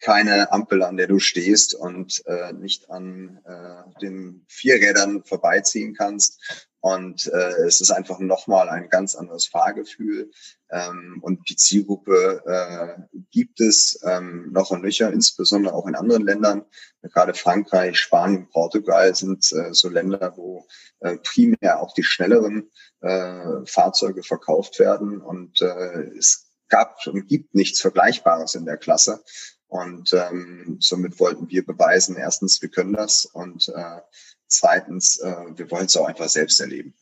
keine 0.00 0.52
Ampel, 0.52 0.82
an 0.82 0.96
der 0.96 1.06
du 1.06 1.18
stehst 1.18 1.74
und 1.74 2.22
äh, 2.26 2.52
nicht 2.52 2.90
an 2.90 3.40
äh, 3.44 4.00
den 4.00 4.44
Vierrädern 4.48 5.24
vorbeiziehen 5.24 5.94
kannst. 5.94 6.68
Und 6.86 7.26
äh, 7.26 7.64
es 7.66 7.80
ist 7.80 7.90
einfach 7.90 8.20
nochmal 8.20 8.68
ein 8.68 8.88
ganz 8.88 9.16
anderes 9.16 9.48
Fahrgefühl. 9.48 10.30
Ähm, 10.70 11.18
und 11.20 11.50
die 11.50 11.56
Zielgruppe 11.56 12.42
äh, 12.46 13.18
gibt 13.32 13.60
es 13.60 13.98
ähm, 14.04 14.52
noch 14.52 14.70
und 14.70 14.82
nöcher, 14.82 15.12
insbesondere 15.12 15.74
auch 15.74 15.88
in 15.88 15.96
anderen 15.96 16.24
Ländern. 16.24 16.64
Gerade 17.02 17.34
Frankreich, 17.34 17.98
Spanien, 17.98 18.48
Portugal 18.50 19.12
sind 19.16 19.50
äh, 19.50 19.74
so 19.74 19.88
Länder, 19.88 20.34
wo 20.36 20.64
äh, 21.00 21.16
primär 21.16 21.80
auch 21.80 21.92
die 21.92 22.04
schnelleren 22.04 22.70
äh, 23.00 23.66
Fahrzeuge 23.66 24.22
verkauft 24.22 24.78
werden. 24.78 25.20
Und 25.20 25.60
äh, 25.62 26.16
es 26.16 26.52
gab 26.68 27.04
und 27.08 27.26
gibt 27.26 27.52
nichts 27.52 27.80
Vergleichbares 27.80 28.54
in 28.54 28.64
der 28.64 28.76
Klasse. 28.76 29.24
Und 29.66 30.12
ähm, 30.12 30.76
somit 30.78 31.18
wollten 31.18 31.50
wir 31.50 31.66
beweisen, 31.66 32.14
erstens, 32.16 32.62
wir 32.62 32.68
können 32.68 32.92
das 32.92 33.24
und 33.24 33.68
äh, 33.74 34.00
Zweitens, 34.48 35.18
äh, 35.18 35.34
wir 35.56 35.70
wollen 35.70 35.86
es 35.86 35.96
auch 35.96 36.06
einfach 36.06 36.28
selbst 36.28 36.60
erleben. 36.60 36.94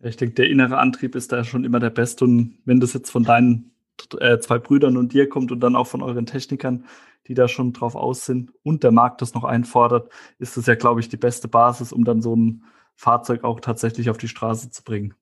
Ich 0.00 0.16
denke, 0.16 0.34
der 0.34 0.50
innere 0.50 0.78
Antrieb 0.78 1.14
ist 1.14 1.32
da 1.32 1.44
schon 1.44 1.64
immer 1.64 1.80
der 1.80 1.90
beste. 1.90 2.24
Und 2.24 2.58
wenn 2.64 2.80
das 2.80 2.92
jetzt 2.92 3.10
von 3.10 3.24
deinen 3.24 3.72
äh, 4.18 4.38
zwei 4.38 4.58
Brüdern 4.58 4.96
und 4.96 5.12
dir 5.12 5.28
kommt 5.28 5.50
und 5.50 5.60
dann 5.60 5.76
auch 5.76 5.86
von 5.86 6.02
euren 6.02 6.26
Technikern, 6.26 6.86
die 7.26 7.34
da 7.34 7.48
schon 7.48 7.72
drauf 7.72 7.94
aus 7.94 8.26
sind 8.26 8.52
und 8.62 8.82
der 8.82 8.90
Markt 8.90 9.22
das 9.22 9.32
noch 9.34 9.44
einfordert, 9.44 10.10
ist 10.38 10.56
das 10.56 10.66
ja, 10.66 10.74
glaube 10.74 11.00
ich, 11.00 11.08
die 11.08 11.16
beste 11.16 11.48
Basis, 11.48 11.92
um 11.92 12.04
dann 12.04 12.20
so 12.20 12.36
ein 12.36 12.64
Fahrzeug 12.96 13.44
auch 13.44 13.60
tatsächlich 13.60 14.10
auf 14.10 14.18
die 14.18 14.28
Straße 14.28 14.70
zu 14.70 14.82
bringen. 14.84 15.14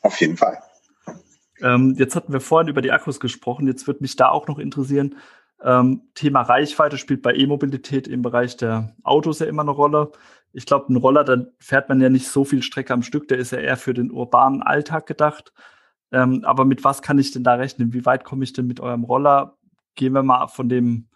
Auf 0.00 0.20
jeden 0.20 0.36
Fall. 0.36 0.58
Ähm, 1.60 1.94
jetzt 1.98 2.16
hatten 2.16 2.32
wir 2.32 2.40
vorhin 2.40 2.68
über 2.68 2.82
die 2.82 2.92
Akkus 2.92 3.20
gesprochen. 3.20 3.66
Jetzt 3.66 3.86
würde 3.86 4.00
mich 4.00 4.16
da 4.16 4.30
auch 4.30 4.48
noch 4.48 4.58
interessieren, 4.58 5.16
ähm, 5.64 6.02
Thema 6.14 6.42
Reichweite 6.42 6.98
spielt 6.98 7.22
bei 7.22 7.34
E-Mobilität 7.34 8.08
im 8.08 8.22
Bereich 8.22 8.56
der 8.56 8.94
Autos 9.02 9.38
ja 9.38 9.46
immer 9.46 9.62
eine 9.62 9.70
Rolle. 9.70 10.12
Ich 10.52 10.66
glaube, 10.66 10.92
ein 10.92 10.96
Roller, 10.96 11.24
da 11.24 11.36
fährt 11.58 11.88
man 11.88 12.00
ja 12.00 12.08
nicht 12.08 12.28
so 12.28 12.44
viel 12.44 12.62
Strecke 12.62 12.92
am 12.92 13.02
Stück, 13.02 13.28
der 13.28 13.38
ist 13.38 13.52
ja 13.52 13.58
eher 13.58 13.76
für 13.76 13.94
den 13.94 14.10
urbanen 14.10 14.62
Alltag 14.62 15.06
gedacht. 15.06 15.52
Ähm, 16.10 16.44
aber 16.44 16.64
mit 16.64 16.84
was 16.84 17.00
kann 17.02 17.18
ich 17.18 17.30
denn 17.30 17.44
da 17.44 17.54
rechnen? 17.54 17.92
Wie 17.94 18.04
weit 18.04 18.24
komme 18.24 18.44
ich 18.44 18.52
denn 18.52 18.66
mit 18.66 18.80
eurem 18.80 19.04
Roller? 19.04 19.56
Gehen 19.94 20.14
wir 20.14 20.22
mal 20.22 20.48
von 20.48 20.68
dem 20.68 21.08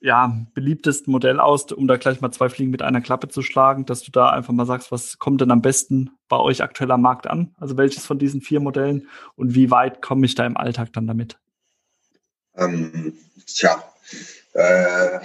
ja, 0.00 0.36
beliebtesten 0.52 1.10
Modell 1.10 1.40
aus, 1.40 1.72
um 1.72 1.86
da 1.86 1.96
gleich 1.96 2.20
mal 2.20 2.30
zwei 2.30 2.50
Fliegen 2.50 2.70
mit 2.70 2.82
einer 2.82 3.00
Klappe 3.00 3.28
zu 3.28 3.40
schlagen, 3.40 3.86
dass 3.86 4.02
du 4.02 4.10
da 4.10 4.28
einfach 4.28 4.52
mal 4.52 4.66
sagst, 4.66 4.92
was 4.92 5.18
kommt 5.18 5.40
denn 5.40 5.50
am 5.50 5.62
besten 5.62 6.10
bei 6.28 6.36
euch 6.36 6.62
aktuell 6.62 6.90
am 6.90 7.00
Markt 7.00 7.26
an? 7.26 7.54
Also 7.58 7.78
welches 7.78 8.04
von 8.04 8.18
diesen 8.18 8.42
vier 8.42 8.60
Modellen 8.60 9.08
und 9.36 9.54
wie 9.54 9.70
weit 9.70 10.02
komme 10.02 10.26
ich 10.26 10.34
da 10.34 10.44
im 10.44 10.58
Alltag 10.58 10.92
dann 10.92 11.06
damit? 11.06 11.38
Ähm, 12.56 13.18
tja, 13.46 13.82
äh, 14.52 15.20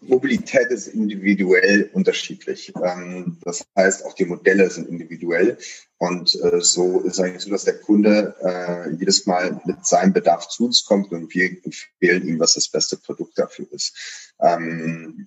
Mobilität 0.00 0.68
ist 0.70 0.88
individuell 0.88 1.90
unterschiedlich. 1.92 2.72
Ähm, 2.82 3.38
das 3.44 3.64
heißt, 3.76 4.04
auch 4.04 4.14
die 4.14 4.24
Modelle 4.24 4.70
sind 4.70 4.88
individuell. 4.88 5.58
Und 5.98 6.34
äh, 6.42 6.60
so 6.60 7.00
ist 7.00 7.18
eigentlich 7.20 7.42
so, 7.42 7.50
dass 7.50 7.64
der 7.64 7.78
Kunde 7.78 8.34
äh, 8.42 8.90
jedes 8.94 9.26
Mal 9.26 9.60
mit 9.64 9.84
seinem 9.84 10.12
Bedarf 10.12 10.48
zu 10.48 10.66
uns 10.66 10.84
kommt 10.84 11.10
und 11.10 11.34
wir 11.34 11.50
empfehlen 11.64 12.26
ihm, 12.26 12.38
was 12.38 12.54
das 12.54 12.68
beste 12.68 12.96
Produkt 12.96 13.38
dafür 13.38 13.66
ist. 13.72 14.34
Ähm, 14.40 15.26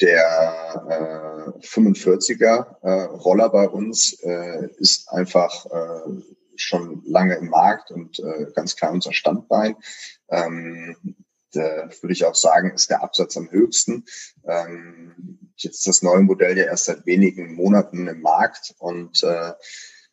der 0.00 1.54
äh, 1.60 1.64
45er 1.64 2.76
äh, 2.82 3.02
Roller 3.04 3.48
bei 3.48 3.68
uns 3.68 4.14
äh, 4.24 4.68
ist 4.78 5.08
einfach 5.10 5.66
äh, 5.66 6.10
schon 6.56 7.02
lange 7.04 7.36
im 7.36 7.48
Markt 7.48 7.90
und 7.90 8.18
äh, 8.18 8.46
ganz 8.54 8.76
klar 8.76 8.92
unser 8.92 9.12
Standbein. 9.12 9.76
Ähm, 10.28 10.96
da 11.52 11.88
würde 12.00 12.12
ich 12.12 12.24
auch 12.24 12.34
sagen, 12.34 12.72
ist 12.72 12.90
der 12.90 13.02
Absatz 13.02 13.36
am 13.36 13.50
höchsten. 13.50 14.04
Ähm, 14.46 15.52
jetzt 15.56 15.78
ist 15.78 15.86
das 15.86 16.02
neue 16.02 16.22
Modell 16.22 16.58
ja 16.58 16.64
erst 16.64 16.86
seit 16.86 17.06
wenigen 17.06 17.54
Monaten 17.54 18.08
im 18.08 18.20
Markt 18.20 18.74
und 18.78 19.22
äh, 19.22 19.52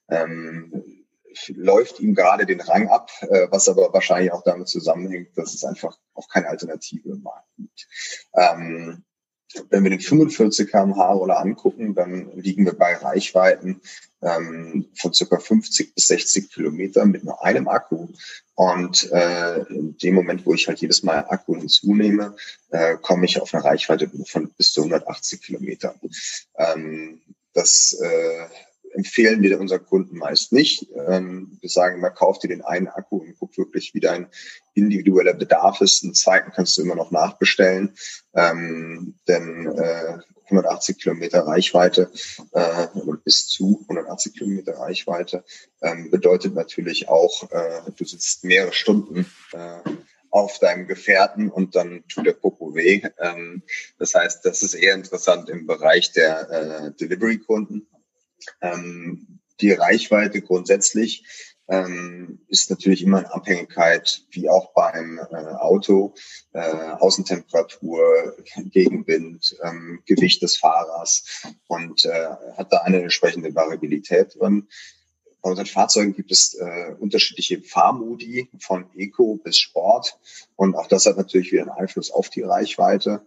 ähm, 0.10 1.02
läuft 1.48 2.00
ihm 2.00 2.14
gerade 2.14 2.46
den 2.46 2.62
Rang 2.62 2.90
ab, 2.90 3.10
äh, 3.22 3.48
was 3.50 3.70
aber 3.70 3.94
wahrscheinlich 3.94 4.32
auch 4.32 4.44
damit 4.44 4.68
zusammenhängt, 4.68 5.38
dass 5.38 5.54
es 5.54 5.64
einfach 5.64 5.98
auch 6.14 6.28
keine 6.28 6.50
Alternative 6.50 7.10
im 7.10 7.22
Markt 7.22 7.48
gibt. 7.58 7.88
Ähm, 8.36 9.04
wenn 9.70 9.84
wir 9.84 9.92
den 9.92 10.00
45 10.00 10.70
km/h 10.70 11.14
Roller 11.14 11.40
angucken, 11.40 11.96
dann 11.96 12.32
liegen 12.36 12.66
wir 12.66 12.74
bei 12.74 12.96
Reichweiten 12.96 13.82
ähm, 14.22 14.86
von 14.96 15.14
circa 15.14 15.40
50 15.40 15.96
bis 15.96 16.08
60 16.08 16.52
Kilometer 16.52 17.06
mit 17.06 17.24
nur 17.24 17.44
einem 17.44 17.68
Akku. 17.68 18.08
Und 18.56 19.12
äh, 19.12 19.62
in 19.70 19.98
dem 19.98 20.16
Moment, 20.16 20.46
wo 20.46 20.54
ich 20.54 20.68
halt 20.68 20.80
jedes 20.80 21.04
Mal 21.04 21.26
Akku 21.28 21.56
hinzunehme, 21.56 22.36
äh, 22.70 22.98
komme 22.98 23.26
ich 23.26 23.42
auf 23.42 23.54
eine 23.54 23.64
Reichweite 23.64 24.10
von 24.28 24.50
bis 24.52 24.74
zu 24.74 24.82
180 24.82 25.42
Kilometer. 25.42 25.96
Ähm, 26.58 27.22
das 27.54 28.00
äh, 28.02 28.46
empfehlen 28.94 29.42
wir 29.42 29.60
unseren 29.60 29.86
Kunden 29.86 30.18
meist 30.18 30.52
nicht. 30.52 30.88
Ähm, 31.08 31.58
wir 31.62 31.70
sagen 31.70 31.98
immer, 31.98 32.10
kauf 32.10 32.40
dir 32.40 32.48
den 32.48 32.64
einen 32.64 32.88
Akku 32.88 33.18
und 33.18 33.36
guck 33.40 33.58
wirklich, 33.58 33.94
wie 33.94 34.00
dein 34.00 34.28
individueller 34.74 35.34
Bedarf 35.34 35.82
ist. 35.82 36.04
Den 36.04 36.14
zweiten 36.14 36.52
kannst 36.52 36.78
du 36.78 36.82
immer 36.82 36.96
noch 36.96 37.12
nachbestellen, 37.12 37.96
ähm, 38.34 39.16
denn 39.28 39.68
äh, 39.78 40.20
180 40.46 41.00
Kilometer 41.00 41.48
Reichweite 41.48 42.12
äh, 42.52 42.88
bis 43.24 43.48
zu 43.48 43.80
180 43.84 44.34
Kilometer 44.34 44.78
Reichweite 44.78 45.44
ähm, 45.82 46.12
bedeutet 46.12 46.54
natürlich 46.54 47.08
auch, 47.08 47.50
äh, 47.52 47.92
du 47.96 48.06
sitzt 48.06 48.44
mehrere 48.44 48.74
Stunden 48.74 49.26
äh, 49.54 49.90
auf 50.30 50.60
deinem 50.60 50.88
Gefährten 50.88 51.50
und 51.50 51.76
dann 51.76 52.04
tut 52.08 52.26
der 52.26 52.32
Popo 52.32 52.74
weh. 52.74 53.02
Das 54.00 54.16
heißt, 54.16 54.46
das 54.46 54.62
ist 54.62 54.76
eher 54.76 54.94
interessant 54.94 55.50
im 55.50 55.68
Bereich 55.68 56.14
der 56.14 56.50
äh, 56.50 56.92
Delivery-Kunden. 56.94 57.86
Ähm, 58.62 59.40
die 59.62 59.72
Reichweite 59.72 60.42
grundsätzlich 60.42 61.24
ähm, 61.72 62.40
ist 62.50 62.70
natürlich 62.70 63.02
immer 63.02 63.20
in 63.20 63.26
Abhängigkeit, 63.26 64.24
wie 64.32 64.50
auch 64.50 64.74
beim 64.74 65.20
äh, 65.20 65.36
Auto, 65.36 66.14
äh, 66.54 66.60
Außentemperatur, 66.60 68.36
Gegenwind, 68.66 69.56
ähm, 69.64 70.02
Gewicht 70.06 70.42
des 70.42 70.58
Fahrers 70.58 71.44
und 71.68 72.04
äh, 72.06 72.30
hat 72.58 72.74
da 72.74 72.80
eine 72.80 73.02
entsprechende 73.02 73.56
Variabilität 73.56 74.36
drin. 74.38 74.68
Bei 75.42 75.50
unseren 75.50 75.66
Fahrzeugen 75.66 76.14
gibt 76.14 76.32
es 76.32 76.56
äh, 76.56 76.94
unterschiedliche 77.00 77.62
Fahrmodi 77.62 78.50
von 78.60 78.86
Eco 78.96 79.38
bis 79.38 79.58
Sport 79.58 80.20
und 80.56 80.76
auch 80.76 80.88
das 80.88 81.06
hat 81.06 81.18
natürlich 81.18 81.52
wieder 81.52 81.64
einen 81.64 81.72
Einfluss 81.72 82.12
auf 82.12 82.30
die 82.30 82.42
Reichweite. 82.42 83.26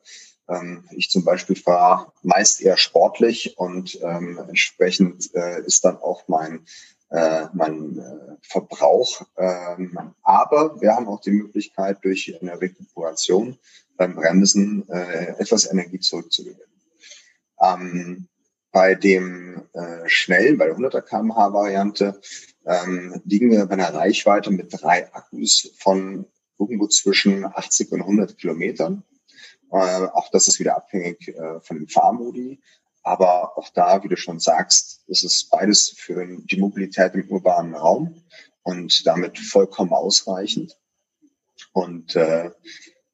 Ähm, 0.49 0.85
ich 0.91 1.11
zum 1.11 1.25
Beispiel 1.25 1.57
fahre 1.57 2.13
meist 2.23 2.61
eher 2.61 2.77
sportlich 2.77 3.59
und 3.59 3.99
ähm, 4.03 4.39
entsprechend 4.49 5.35
äh, 5.35 5.63
ist 5.63 5.85
dann 5.85 5.97
auch 5.97 6.29
mein 6.29 6.67
äh, 7.11 7.47
mein 7.53 7.99
äh, 7.99 8.37
Verbrauch. 8.43 9.23
Ähm, 9.37 10.15
aber 10.23 10.81
wir 10.81 10.95
haben 10.95 11.07
auch 11.07 11.21
die 11.21 11.31
Möglichkeit, 11.31 11.99
durch 12.03 12.37
eine 12.41 12.61
Rekuperation 12.61 13.59
beim 13.97 14.17
Bremsen 14.17 14.89
äh, 14.89 15.37
etwas 15.39 15.71
Energie 15.71 16.01
zurückzugewinnen. 16.01 16.67
Ähm, 17.61 18.29
bei 18.73 18.97
dem 18.97 19.63
äh, 19.73 20.09
schnellen, 20.09 20.59
bei 20.59 20.67
der 20.67 20.77
100er 20.77 21.03
kmh 21.03 21.53
Variante, 21.53 22.21
ähm, 22.67 23.23
liegen 23.25 23.51
wir 23.51 23.65
bei 23.67 23.75
einer 23.75 23.95
Reichweite 23.95 24.51
mit 24.51 24.69
drei 24.71 25.13
Akkus 25.15 25.73
von 25.79 26.27
irgendwo 26.59 26.89
zwischen 26.89 27.45
80 27.45 27.93
und 27.93 28.01
100 28.01 28.37
Kilometern. 28.37 29.05
Äh, 29.75 30.07
auch 30.13 30.31
das 30.31 30.47
ist 30.47 30.61
wieder 30.61 30.77
abhängig 30.77 31.29
äh, 31.29 31.61
von 31.61 31.77
dem 31.77 31.89
Fahrmodi. 31.89 32.61
Aber 33.03 33.59
auch 33.59 33.69
da, 33.71 34.03
wie 34.05 34.09
du 34.09 34.17
schon 34.17 34.39
sagst, 34.39 35.03
ist 35.09 35.25
es 35.25 35.45
beides 35.45 35.91
für 35.91 36.25
die 36.25 36.61
Mobilität 36.61 37.15
im 37.15 37.29
urbanen 37.29 37.75
Raum 37.75 38.23
und 38.63 39.05
damit 39.07 39.39
vollkommen 39.39 39.93
ausreichend. 39.93 40.79
Und 41.73 42.15
äh, 42.15 42.53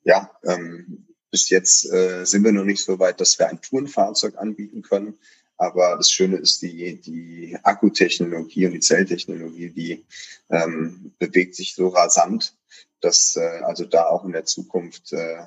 ja, 0.04 0.30
ähm, 0.44 1.08
bis 1.30 1.48
jetzt 1.48 1.90
äh, 1.90 2.24
sind 2.24 2.44
wir 2.44 2.52
noch 2.52 2.64
nicht 2.64 2.84
so 2.84 2.98
weit, 2.98 3.20
dass 3.20 3.38
wir 3.38 3.48
ein 3.48 3.62
Tourenfahrzeug 3.62 4.36
anbieten 4.36 4.82
können. 4.82 5.18
Aber 5.56 5.96
das 5.96 6.10
Schöne 6.10 6.36
ist, 6.36 6.60
die, 6.62 7.00
die 7.00 7.56
Akkutechnologie 7.62 8.66
und 8.66 8.72
die 8.72 8.80
Zelltechnologie, 8.80 9.70
die 9.70 10.04
ähm, 10.50 11.14
bewegt 11.18 11.54
sich 11.54 11.74
so 11.74 11.88
rasant, 11.88 12.54
dass 13.00 13.36
äh, 13.36 13.62
also 13.64 13.86
da 13.86 14.06
auch 14.06 14.24
in 14.24 14.32
der 14.32 14.44
Zukunft 14.44 15.12
äh, 15.12 15.46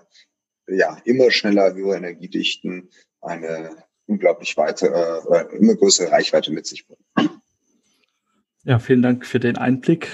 ja 0.68 0.98
immer 1.06 1.32
schneller 1.32 1.74
höhere 1.74 1.98
Energiedichten 1.98 2.90
eine 3.22 3.72
unglaublich 4.06 4.58
weite, 4.58 4.88
äh, 4.88 5.58
immer 5.58 5.76
größere 5.76 6.12
Reichweite 6.12 6.52
mit 6.52 6.68
sich 6.68 6.86
bringen. 6.88 7.42
Ja, 8.64 8.80
vielen 8.80 9.02
Dank 9.02 9.26
für 9.26 9.40
den 9.40 9.58
Einblick. 9.58 10.10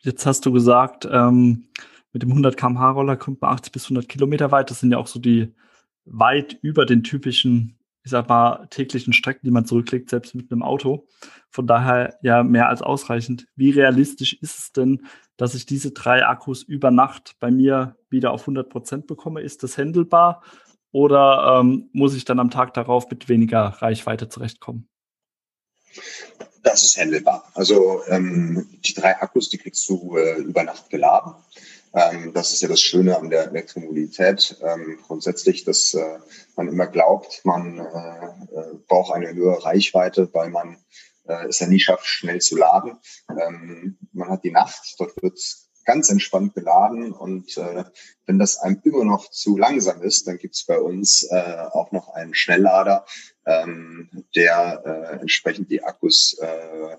Jetzt 0.00 0.26
hast 0.26 0.46
du 0.46 0.52
gesagt, 0.52 1.06
ähm, 1.10 1.68
mit 2.12 2.22
dem 2.22 2.30
100 2.30 2.56
km/h 2.56 2.90
Roller 2.90 3.16
kommt 3.16 3.40
man 3.40 3.52
80 3.52 3.72
bis 3.72 3.84
100 3.84 4.08
Kilometer 4.08 4.50
weit. 4.50 4.70
Das 4.70 4.80
sind 4.80 4.92
ja 4.92 4.98
auch 4.98 5.06
so 5.06 5.18
die 5.18 5.54
weit 6.04 6.58
über 6.62 6.84
den 6.84 7.04
typischen, 7.04 7.78
ich 8.02 8.10
sag 8.10 8.28
mal, 8.28 8.66
täglichen 8.70 9.12
Strecken, 9.12 9.46
die 9.46 9.50
man 9.50 9.64
zurücklegt, 9.64 10.10
selbst 10.10 10.34
mit 10.34 10.50
einem 10.50 10.62
Auto. 10.62 11.06
Von 11.50 11.66
daher 11.66 12.18
ja 12.22 12.42
mehr 12.42 12.68
als 12.68 12.82
ausreichend. 12.82 13.46
Wie 13.56 13.70
realistisch 13.70 14.34
ist 14.40 14.58
es 14.58 14.72
denn, 14.72 15.06
dass 15.42 15.54
ich 15.54 15.66
diese 15.66 15.90
drei 15.90 16.24
Akkus 16.24 16.62
über 16.62 16.92
Nacht 16.92 17.34
bei 17.40 17.50
mir 17.50 17.96
wieder 18.10 18.30
auf 18.30 18.42
100 18.42 18.68
Prozent 18.68 19.08
bekomme? 19.08 19.40
Ist 19.40 19.64
das 19.64 19.76
handelbar? 19.76 20.44
Oder 20.92 21.58
ähm, 21.58 21.90
muss 21.92 22.14
ich 22.14 22.24
dann 22.24 22.38
am 22.38 22.52
Tag 22.52 22.74
darauf 22.74 23.10
mit 23.10 23.28
weniger 23.28 23.60
Reichweite 23.60 24.28
zurechtkommen? 24.28 24.88
Das 26.62 26.84
ist 26.84 26.96
handelbar. 26.96 27.50
Also 27.54 28.02
ähm, 28.06 28.68
die 28.86 28.94
drei 28.94 29.20
Akkus, 29.20 29.48
die 29.48 29.58
kriegst 29.58 29.88
du 29.88 30.16
äh, 30.16 30.36
über 30.42 30.62
Nacht 30.62 30.90
geladen. 30.90 31.34
Ähm, 31.92 32.32
das 32.32 32.52
ist 32.52 32.62
ja 32.62 32.68
das 32.68 32.80
Schöne 32.80 33.18
an 33.18 33.28
der 33.28 33.48
Elektromobilität. 33.48 34.56
Ähm, 34.62 35.00
grundsätzlich, 35.04 35.64
dass 35.64 35.92
äh, 35.94 36.20
man 36.54 36.68
immer 36.68 36.86
glaubt, 36.86 37.40
man 37.42 37.78
äh, 37.80 37.82
äh 37.82 38.74
braucht 38.86 39.12
eine 39.12 39.34
höhere 39.34 39.64
Reichweite, 39.64 40.32
weil 40.32 40.50
man 40.50 40.76
äh, 41.24 41.46
es 41.46 41.60
ja 41.60 41.66
nie 41.66 41.80
schafft, 41.80 42.06
schnell 42.06 42.40
zu 42.40 42.56
laden. 42.56 42.98
Ähm, 43.28 43.98
man 44.12 44.28
hat 44.28 44.44
die 44.44 44.50
Nacht, 44.50 44.94
dort 44.98 45.20
wird 45.22 45.38
ganz 45.84 46.10
entspannt 46.10 46.54
geladen 46.54 47.12
und 47.12 47.56
äh, 47.56 47.84
wenn 48.26 48.38
das 48.38 48.58
einem 48.58 48.80
immer 48.84 49.04
noch 49.04 49.30
zu 49.30 49.56
langsam 49.56 50.02
ist, 50.02 50.26
dann 50.26 50.38
gibt's 50.38 50.64
bei 50.64 50.78
uns 50.78 51.24
äh, 51.24 51.66
auch 51.72 51.92
noch 51.92 52.08
einen 52.10 52.34
Schnelllader, 52.34 53.04
ähm, 53.46 54.24
der 54.36 54.82
äh, 54.84 55.20
entsprechend 55.20 55.70
die 55.70 55.82
Akkus, 55.82 56.38
äh, 56.40 56.96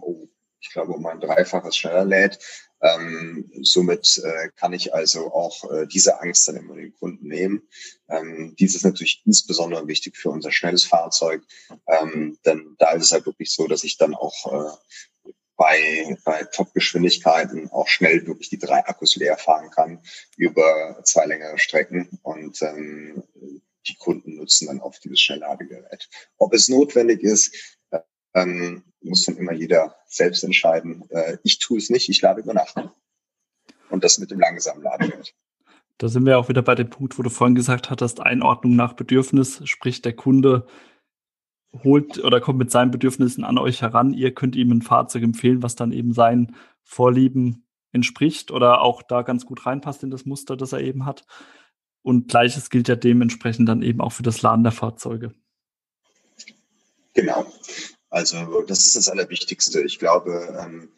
oh, 0.00 0.28
ich 0.60 0.70
glaube, 0.70 0.92
um 0.92 1.06
ein 1.06 1.20
Dreifaches 1.20 1.76
schneller 1.76 2.04
lädt. 2.04 2.38
Ähm, 2.82 3.50
somit 3.62 4.20
äh, 4.24 4.48
kann 4.56 4.72
ich 4.72 4.94
also 4.94 5.32
auch 5.32 5.70
äh, 5.70 5.86
diese 5.86 6.20
Angst 6.20 6.48
dann 6.48 6.56
immer 6.56 6.76
den 6.76 6.94
Kunden 6.94 7.28
nehmen. 7.28 7.68
Ähm, 8.08 8.54
dies 8.58 8.74
ist 8.74 8.84
natürlich 8.84 9.22
insbesondere 9.26 9.86
wichtig 9.86 10.16
für 10.16 10.30
unser 10.30 10.50
schnelles 10.50 10.84
Fahrzeug, 10.84 11.42
ähm, 11.86 12.38
denn 12.46 12.76
da 12.78 12.92
ist 12.92 13.04
es 13.04 13.12
halt 13.12 13.26
wirklich 13.26 13.52
so, 13.52 13.66
dass 13.66 13.84
ich 13.84 13.98
dann 13.98 14.14
auch 14.14 14.52
äh, 14.52 15.30
bei, 15.60 16.16
bei 16.24 16.42
Top-Geschwindigkeiten 16.44 17.68
auch 17.70 17.86
schnell 17.86 18.26
wirklich 18.26 18.48
die 18.48 18.58
drei 18.58 18.86
Akkus 18.86 19.16
leer 19.16 19.36
fahren 19.36 19.70
kann 19.70 20.00
über 20.38 21.02
zwei 21.04 21.26
längere 21.26 21.58
Strecken 21.58 22.18
und 22.22 22.62
ähm, 22.62 23.22
die 23.86 23.96
Kunden 23.96 24.36
nutzen 24.36 24.68
dann 24.68 24.80
oft 24.80 25.04
dieses 25.04 25.20
Schnellladegerät. 25.20 26.08
Ob 26.38 26.54
es 26.54 26.70
notwendig 26.70 27.22
ist, 27.22 27.78
ähm, 28.34 28.84
muss 29.02 29.24
dann 29.24 29.36
immer 29.36 29.52
jeder 29.52 29.96
selbst 30.06 30.44
entscheiden. 30.44 31.04
Äh, 31.10 31.38
ich 31.42 31.58
tue 31.58 31.78
es 31.78 31.90
nicht, 31.90 32.08
ich 32.08 32.20
lade 32.20 32.40
über 32.40 32.54
Nacht. 32.54 32.76
Und 33.88 34.04
das 34.04 34.18
mit 34.18 34.30
dem 34.30 34.38
langsamen 34.38 34.82
Ladegerät. 34.82 35.34
Da 35.98 36.08
sind 36.08 36.24
wir 36.24 36.38
auch 36.38 36.48
wieder 36.48 36.62
bei 36.62 36.74
dem 36.74 36.88
Punkt, 36.88 37.18
wo 37.18 37.22
du 37.22 37.30
vorhin 37.30 37.54
gesagt 37.54 37.90
hattest, 37.90 38.20
Einordnung 38.20 38.76
nach 38.76 38.94
Bedürfnis, 38.94 39.60
sprich 39.64 40.00
der 40.00 40.14
Kunde 40.14 40.66
holt 41.84 42.18
oder 42.24 42.40
kommt 42.40 42.58
mit 42.58 42.70
seinen 42.70 42.90
Bedürfnissen 42.90 43.44
an 43.44 43.58
euch 43.58 43.82
heran. 43.82 44.14
Ihr 44.14 44.32
könnt 44.34 44.56
ihm 44.56 44.70
ein 44.70 44.82
Fahrzeug 44.82 45.22
empfehlen, 45.22 45.62
was 45.62 45.76
dann 45.76 45.92
eben 45.92 46.12
seinen 46.12 46.56
Vorlieben 46.82 47.66
entspricht 47.92 48.50
oder 48.50 48.80
auch 48.80 49.02
da 49.02 49.22
ganz 49.22 49.44
gut 49.46 49.66
reinpasst 49.66 50.02
in 50.02 50.10
das 50.10 50.24
Muster, 50.24 50.56
das 50.56 50.72
er 50.72 50.80
eben 50.80 51.06
hat. 51.06 51.26
Und 52.02 52.28
gleiches 52.28 52.70
gilt 52.70 52.88
ja 52.88 52.96
dementsprechend 52.96 53.68
dann 53.68 53.82
eben 53.82 54.00
auch 54.00 54.12
für 54.12 54.22
das 54.22 54.42
Laden 54.42 54.62
der 54.62 54.72
Fahrzeuge. 54.72 55.34
Genau. 57.14 57.44
Also 58.10 58.62
das 58.62 58.86
ist 58.86 58.96
das 58.96 59.08
Allerwichtigste. 59.08 59.82
Ich 59.82 59.98
glaube, 59.98 60.56
ähm, 60.60 60.92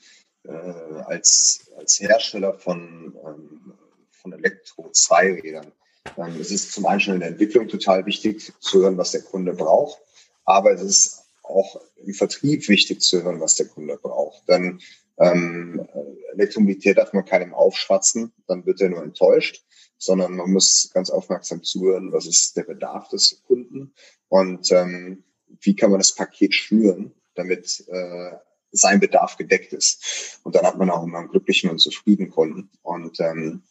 äh, 0.45 1.03
als, 1.05 1.71
als 1.77 2.01
Hersteller 2.01 2.55
von, 2.55 3.17
ähm, 3.25 3.75
von 4.11 4.33
Elektro-Zweirädern 4.33 5.73
ähm, 6.17 6.41
es 6.41 6.51
ist 6.51 6.73
zum 6.73 6.87
einen 6.87 7.01
schon 7.01 7.15
in 7.15 7.21
der 7.21 7.31
Entwicklung 7.31 7.69
total 7.69 8.07
wichtig 8.07 8.53
zu 8.61 8.83
hören, 8.83 8.99
was 8.99 9.13
der 9.13 9.23
Kunde 9.23 9.53
braucht. 9.53 10.01
Aber 10.45 10.73
es 10.73 10.83
ist 10.83 11.25
auch 11.43 11.81
im 11.97 12.15
Vertrieb 12.15 12.69
wichtig 12.69 13.01
zu 13.01 13.23
hören, 13.23 13.41
was 13.41 13.55
der 13.55 13.67
Kunde 13.67 13.97
braucht. 13.97 14.49
Denn 14.49 14.81
ähm, 15.19 15.87
Elektromobilität 16.35 16.99
darf 16.99 17.13
man 17.13 17.25
keinem 17.25 17.55
aufschwatzen, 17.55 18.33
dann 18.47 18.67
wird 18.67 18.81
er 18.81 18.89
nur 18.89 19.03
enttäuscht, 19.03 19.65
sondern 19.99 20.37
man 20.37 20.51
muss 20.51 20.91
ganz 20.93 21.11
aufmerksam 21.11 21.63
zuhören, 21.63 22.13
was 22.13 22.27
ist 22.27 22.57
der 22.57 22.65
Bedarf 22.65 23.09
des 23.09 23.43
Kunden 23.47 23.95
und 24.29 24.73
ähm, 24.73 25.23
wie 25.63 25.75
kann 25.75 25.91
man 25.91 26.01
das 26.01 26.15
Paket 26.15 26.55
schnüren, 26.55 27.13
damit 27.35 27.85
äh, 27.89 28.33
sein 28.73 29.01
Bedarf 29.01 29.37
gedeckt 29.37 29.73
ist. 29.73 30.41
Und 30.43 30.55
dann 30.55 30.67
hat 30.67 30.79
man 30.79 30.91
auch 30.91 31.05
immer 31.05 31.19
einen 31.19 31.29
glücklichen 31.29 31.71
und 31.71 31.79
zufriedenen 31.79 32.31
Kunden. 32.31 32.71
Und 32.83 33.21
ähm, 33.21 33.63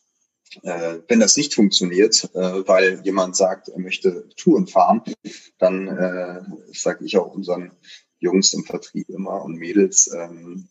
äh, 0.63 0.99
wenn 1.08 1.19
das 1.19 1.38
nicht 1.38 1.54
funktioniert, 1.54 2.30
äh, 2.36 2.67
weil 2.67 3.01
jemand 3.04 3.36
sagt, 3.36 3.69
er 3.69 3.80
möchte 3.80 4.30
Touren 4.36 4.67
fahren, 4.67 5.01
dann 5.58 5.88
äh, 5.88 6.41
sage 6.73 7.06
ich 7.06 7.17
auch 7.17 7.34
unseren 7.34 7.71
Jungs 8.19 8.54
im 8.54 8.63
Vertrieb 8.63 9.10
immer 9.10 9.41
und 9.43 9.56
Mädels, 9.56 10.12
ähm, 10.13 10.69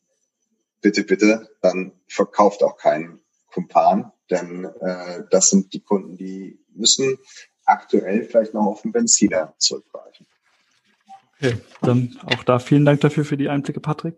bitte, 0.81 1.03
bitte, 1.03 1.49
dann 1.61 1.93
verkauft 2.09 2.63
auch 2.63 2.77
keinen 2.77 3.21
Kumpan, 3.53 4.13
denn 4.31 4.65
äh, 4.65 5.25
das 5.31 5.51
sind 5.51 5.73
die 5.73 5.81
Kunden, 5.81 6.17
die 6.17 6.61
müssen 6.73 7.19
aktuell 7.65 8.25
vielleicht 8.25 8.55
noch 8.55 8.67
auf 8.67 8.83
den 8.83 8.93
Benziner 8.93 9.55
zurückgreifen. 9.59 10.27
Okay, 11.43 11.57
dann 11.81 12.19
auch 12.27 12.43
da 12.45 12.59
vielen 12.59 12.85
Dank 12.85 13.01
dafür 13.01 13.25
für 13.25 13.39
die 13.39 13.49
Einblicke, 13.49 13.81
Patrick. 13.81 14.17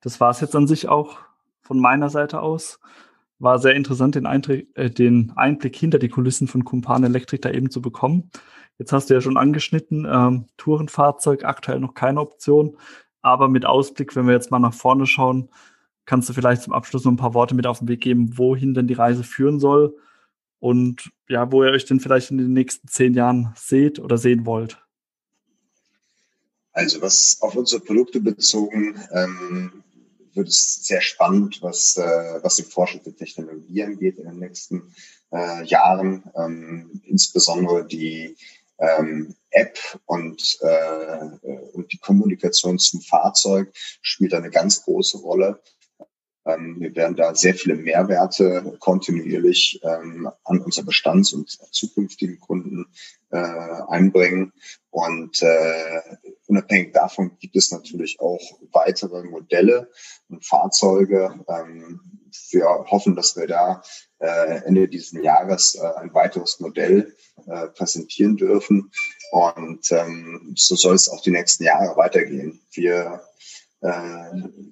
Das 0.00 0.20
war 0.20 0.30
es 0.30 0.40
jetzt 0.40 0.54
an 0.54 0.68
sich 0.68 0.88
auch 0.88 1.18
von 1.62 1.80
meiner 1.80 2.10
Seite 2.10 2.40
aus. 2.40 2.78
War 3.40 3.58
sehr 3.58 3.74
interessant, 3.74 4.14
den, 4.14 4.26
Eintritt, 4.26 4.68
äh, 4.76 4.88
den 4.88 5.32
Einblick 5.34 5.74
hinter 5.74 5.98
die 5.98 6.08
Kulissen 6.08 6.46
von 6.46 6.64
Kumpan 6.64 7.02
Electric 7.02 7.40
da 7.40 7.50
eben 7.50 7.70
zu 7.70 7.82
bekommen. 7.82 8.30
Jetzt 8.78 8.92
hast 8.92 9.10
du 9.10 9.14
ja 9.14 9.20
schon 9.20 9.36
angeschnitten, 9.36 10.06
ähm, 10.08 10.46
Tourenfahrzeug 10.58 11.44
aktuell 11.44 11.80
noch 11.80 11.94
keine 11.94 12.20
Option, 12.20 12.76
aber 13.20 13.48
mit 13.48 13.66
Ausblick, 13.66 14.14
wenn 14.14 14.26
wir 14.26 14.34
jetzt 14.34 14.50
mal 14.50 14.58
nach 14.58 14.72
vorne 14.72 15.06
schauen, 15.06 15.50
kannst 16.06 16.28
du 16.28 16.32
vielleicht 16.32 16.62
zum 16.62 16.72
Abschluss 16.72 17.04
noch 17.04 17.12
ein 17.12 17.16
paar 17.16 17.34
Worte 17.34 17.54
mit 17.54 17.66
auf 17.66 17.80
den 17.80 17.88
Weg 17.88 18.00
geben, 18.00 18.38
wohin 18.38 18.74
denn 18.74 18.86
die 18.86 18.94
Reise 18.94 19.24
führen 19.24 19.58
soll 19.58 19.96
und 20.60 21.10
ja, 21.28 21.50
wo 21.50 21.64
ihr 21.64 21.72
euch 21.72 21.84
denn 21.84 22.00
vielleicht 22.00 22.30
in 22.30 22.38
den 22.38 22.52
nächsten 22.52 22.88
zehn 22.88 23.14
Jahren 23.14 23.52
seht 23.56 23.98
oder 23.98 24.18
sehen 24.18 24.46
wollt? 24.46 24.78
Also 26.72 27.02
was 27.02 27.38
auf 27.40 27.56
unsere 27.56 27.80
Produkte 27.80 28.20
bezogen, 28.20 29.00
ähm, 29.12 29.82
wird 30.34 30.48
es 30.48 30.84
sehr 30.86 31.00
spannend, 31.00 31.58
was, 31.62 31.96
äh, 31.96 32.42
was 32.42 32.56
die 32.56 32.62
Forschung 32.62 33.02
der 33.04 33.16
Technologie 33.16 33.82
angeht 33.82 34.18
in 34.18 34.26
den 34.26 34.38
nächsten 34.38 34.94
äh, 35.32 35.64
Jahren. 35.64 36.22
Ähm, 36.36 37.02
insbesondere 37.04 37.86
die 37.86 38.36
ähm, 38.78 39.34
App 39.50 39.78
und, 40.06 40.58
äh, 40.60 41.18
und 41.72 41.92
die 41.92 41.98
Kommunikation 41.98 42.78
zum 42.78 43.00
Fahrzeug 43.00 43.72
spielt 44.00 44.34
eine 44.34 44.50
ganz 44.50 44.84
große 44.84 45.18
Rolle. 45.18 45.60
Ähm, 46.46 46.76
wir 46.78 46.94
werden 46.94 47.16
da 47.16 47.34
sehr 47.34 47.54
viele 47.54 47.74
Mehrwerte 47.74 48.76
kontinuierlich 48.78 49.80
ähm, 49.82 50.30
an 50.44 50.60
unser 50.60 50.84
Bestands- 50.84 51.32
und 51.32 51.50
zukünftigen 51.72 52.40
Kunden 52.40 52.86
äh, 53.30 53.36
einbringen. 53.36 54.52
Und 54.90 55.42
äh, 55.42 56.00
unabhängig 56.50 56.92
davon 56.92 57.36
gibt 57.38 57.56
es 57.56 57.70
natürlich 57.70 58.18
auch 58.20 58.40
weitere 58.72 59.22
Modelle 59.22 59.88
und 60.28 60.44
Fahrzeuge. 60.44 61.32
Ähm, 61.48 62.00
wir 62.50 62.66
hoffen, 62.90 63.14
dass 63.14 63.36
wir 63.36 63.46
da 63.46 63.82
äh, 64.18 64.62
Ende 64.66 64.88
dieses 64.88 65.12
Jahres 65.22 65.76
äh, 65.76 65.86
ein 66.00 66.12
weiteres 66.12 66.58
Modell 66.58 67.14
äh, 67.46 67.68
präsentieren 67.68 68.36
dürfen. 68.36 68.90
Und 69.30 69.90
ähm, 69.92 70.52
so 70.56 70.74
soll 70.74 70.96
es 70.96 71.08
auch 71.08 71.22
die 71.22 71.30
nächsten 71.30 71.64
Jahre 71.64 71.96
weitergehen. 71.96 72.60
Wir 72.72 73.22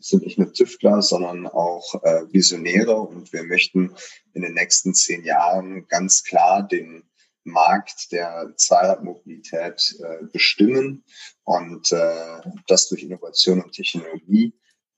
sind 0.00 0.26
nicht 0.26 0.36
nur 0.36 0.52
Tüftler, 0.52 1.00
sondern 1.00 1.46
auch 1.46 1.94
Visionäre 2.30 2.94
und 2.94 3.32
wir 3.32 3.42
möchten 3.42 3.94
in 4.34 4.42
den 4.42 4.52
nächsten 4.52 4.92
zehn 4.92 5.24
Jahren 5.24 5.88
ganz 5.88 6.24
klar 6.24 6.68
den 6.68 7.07
Markt 7.48 8.12
der 8.12 8.52
Zweiradmobilität 8.56 9.96
äh, 10.00 10.24
bestimmen 10.32 11.04
und 11.44 11.92
äh, 11.92 12.40
das 12.66 12.88
durch 12.88 13.02
Innovation 13.02 13.62
und 13.62 13.72
Technologie, 13.72 14.54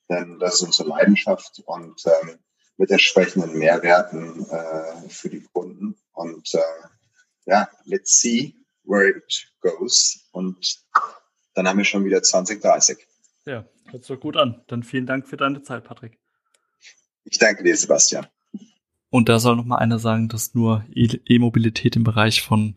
denn 0.08 0.38
das 0.38 0.54
ist 0.54 0.62
unsere 0.62 0.88
Leidenschaft 0.88 1.62
und 1.66 2.04
äh, 2.06 2.36
mit 2.76 2.90
entsprechenden 2.90 3.58
Mehrwerten 3.58 4.46
äh, 4.48 5.08
für 5.08 5.28
die 5.28 5.42
Kunden 5.52 5.96
und 6.12 6.54
äh, 6.54 6.58
ja, 7.46 7.68
let's 7.84 8.20
see 8.20 8.54
where 8.84 9.08
it 9.08 9.52
goes 9.60 10.28
und 10.32 10.80
dann 11.54 11.68
haben 11.68 11.78
wir 11.78 11.84
schon 11.84 12.04
wieder 12.04 12.22
2030. 12.22 13.06
Ja, 13.44 13.66
hört 13.90 14.04
sich 14.04 14.20
gut 14.20 14.36
an. 14.36 14.62
Dann 14.68 14.82
vielen 14.82 15.06
Dank 15.06 15.28
für 15.28 15.36
deine 15.36 15.62
Zeit, 15.62 15.84
Patrick. 15.84 16.18
Ich 17.24 17.38
danke 17.38 17.64
dir, 17.64 17.76
Sebastian. 17.76 18.26
Und 19.10 19.28
da 19.28 19.38
soll 19.40 19.56
noch 19.56 19.64
mal 19.64 19.76
einer 19.76 19.98
sagen, 19.98 20.28
dass 20.28 20.54
nur 20.54 20.84
E-Mobilität 20.94 21.96
im 21.96 22.04
Bereich 22.04 22.42
von 22.42 22.76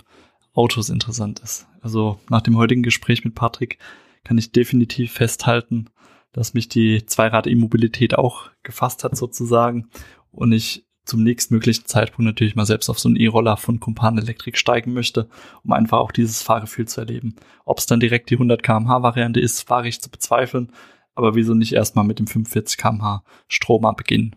Autos 0.53 0.89
interessant 0.89 1.39
ist. 1.39 1.67
Also 1.81 2.19
nach 2.29 2.41
dem 2.41 2.57
heutigen 2.57 2.83
Gespräch 2.83 3.23
mit 3.23 3.35
Patrick 3.35 3.77
kann 4.23 4.37
ich 4.37 4.51
definitiv 4.51 5.13
festhalten, 5.13 5.89
dass 6.31 6.53
mich 6.53 6.69
die 6.69 7.05
Zweirad-E-Mobilität 7.05 8.17
auch 8.17 8.49
gefasst 8.63 9.03
hat 9.03 9.15
sozusagen 9.15 9.89
und 10.31 10.51
ich 10.51 10.85
zum 11.05 11.21
nächstmöglichen 11.23 11.85
Zeitpunkt 11.85 12.25
natürlich 12.25 12.55
mal 12.55 12.65
selbst 12.65 12.89
auf 12.89 12.97
so 12.97 13.09
einen 13.09 13.17
E-Roller 13.17 13.57
von 13.57 13.79
Kumpan 13.79 14.17
Electric 14.17 14.57
steigen 14.57 14.93
möchte, 14.93 15.27
um 15.63 15.73
einfach 15.73 15.99
auch 15.99 16.11
dieses 16.11 16.41
Fahrgefühl 16.41 16.87
zu 16.87 17.01
erleben. 17.01 17.35
Ob 17.65 17.79
es 17.79 17.85
dann 17.85 17.99
direkt 17.99 18.29
die 18.29 18.35
100 18.35 18.63
kmh 18.63 19.03
Variante 19.03 19.39
ist, 19.39 19.69
wage 19.69 19.89
ich 19.89 20.01
zu 20.01 20.09
bezweifeln, 20.09 20.71
aber 21.13 21.35
wieso 21.35 21.53
nicht 21.53 21.73
erstmal 21.73 22.05
mit 22.05 22.19
dem 22.19 22.27
45 22.27 22.77
kmh 22.77 23.23
Stromer 23.49 23.93
beginnen. 23.93 24.35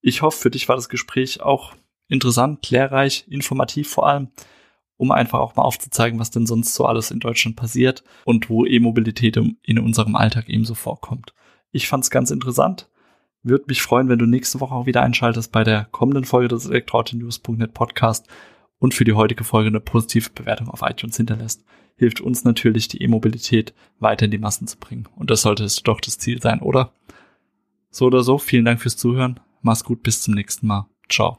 Ich 0.00 0.22
hoffe, 0.22 0.38
für 0.38 0.50
dich 0.50 0.68
war 0.68 0.76
das 0.76 0.88
Gespräch 0.88 1.40
auch 1.40 1.74
interessant, 2.08 2.70
lehrreich, 2.70 3.26
informativ 3.28 3.90
vor 3.90 4.06
allem, 4.06 4.28
um 4.96 5.10
einfach 5.10 5.40
auch 5.40 5.56
mal 5.56 5.64
aufzuzeigen, 5.64 6.18
was 6.18 6.30
denn 6.30 6.46
sonst 6.46 6.74
so 6.74 6.86
alles 6.86 7.10
in 7.10 7.20
Deutschland 7.20 7.56
passiert 7.56 8.04
und 8.24 8.48
wo 8.48 8.64
E-Mobilität 8.64 9.36
in 9.36 9.78
unserem 9.78 10.16
Alltag 10.16 10.48
ebenso 10.48 10.74
vorkommt. 10.74 11.34
Ich 11.72 11.88
fand 11.88 12.04
es 12.04 12.10
ganz 12.10 12.30
interessant 12.30 12.88
würde 13.46 13.64
mich 13.68 13.80
freuen, 13.80 14.08
wenn 14.08 14.18
du 14.18 14.26
nächste 14.26 14.60
Woche 14.60 14.74
auch 14.74 14.86
wieder 14.86 15.02
einschaltest 15.02 15.52
bei 15.52 15.62
der 15.62 15.86
kommenden 15.92 16.24
Folge 16.24 16.48
des 16.48 16.66
Elektroauto-News.net 16.66 17.72
Podcast 17.74 18.26
und 18.78 18.92
für 18.92 19.04
die 19.04 19.12
heutige 19.12 19.44
Folge 19.44 19.68
eine 19.68 19.80
positive 19.80 20.30
Bewertung 20.30 20.68
auf 20.68 20.82
iTunes 20.82 21.16
hinterlässt. 21.16 21.64
Hilft 21.96 22.20
uns 22.20 22.44
natürlich, 22.44 22.88
die 22.88 23.00
E-Mobilität 23.02 23.72
weiter 24.00 24.24
in 24.26 24.32
die 24.32 24.38
Massen 24.38 24.66
zu 24.66 24.76
bringen. 24.78 25.08
Und 25.16 25.30
das 25.30 25.42
sollte 25.42 25.64
es 25.64 25.76
doch 25.76 26.00
das 26.00 26.18
Ziel 26.18 26.42
sein, 26.42 26.60
oder? 26.60 26.92
So 27.90 28.06
oder 28.06 28.22
so, 28.22 28.36
vielen 28.36 28.64
Dank 28.64 28.82
fürs 28.82 28.96
Zuhören. 28.96 29.40
Mach's 29.62 29.84
gut, 29.84 30.02
bis 30.02 30.22
zum 30.22 30.34
nächsten 30.34 30.66
Mal. 30.66 30.86
Ciao. 31.08 31.38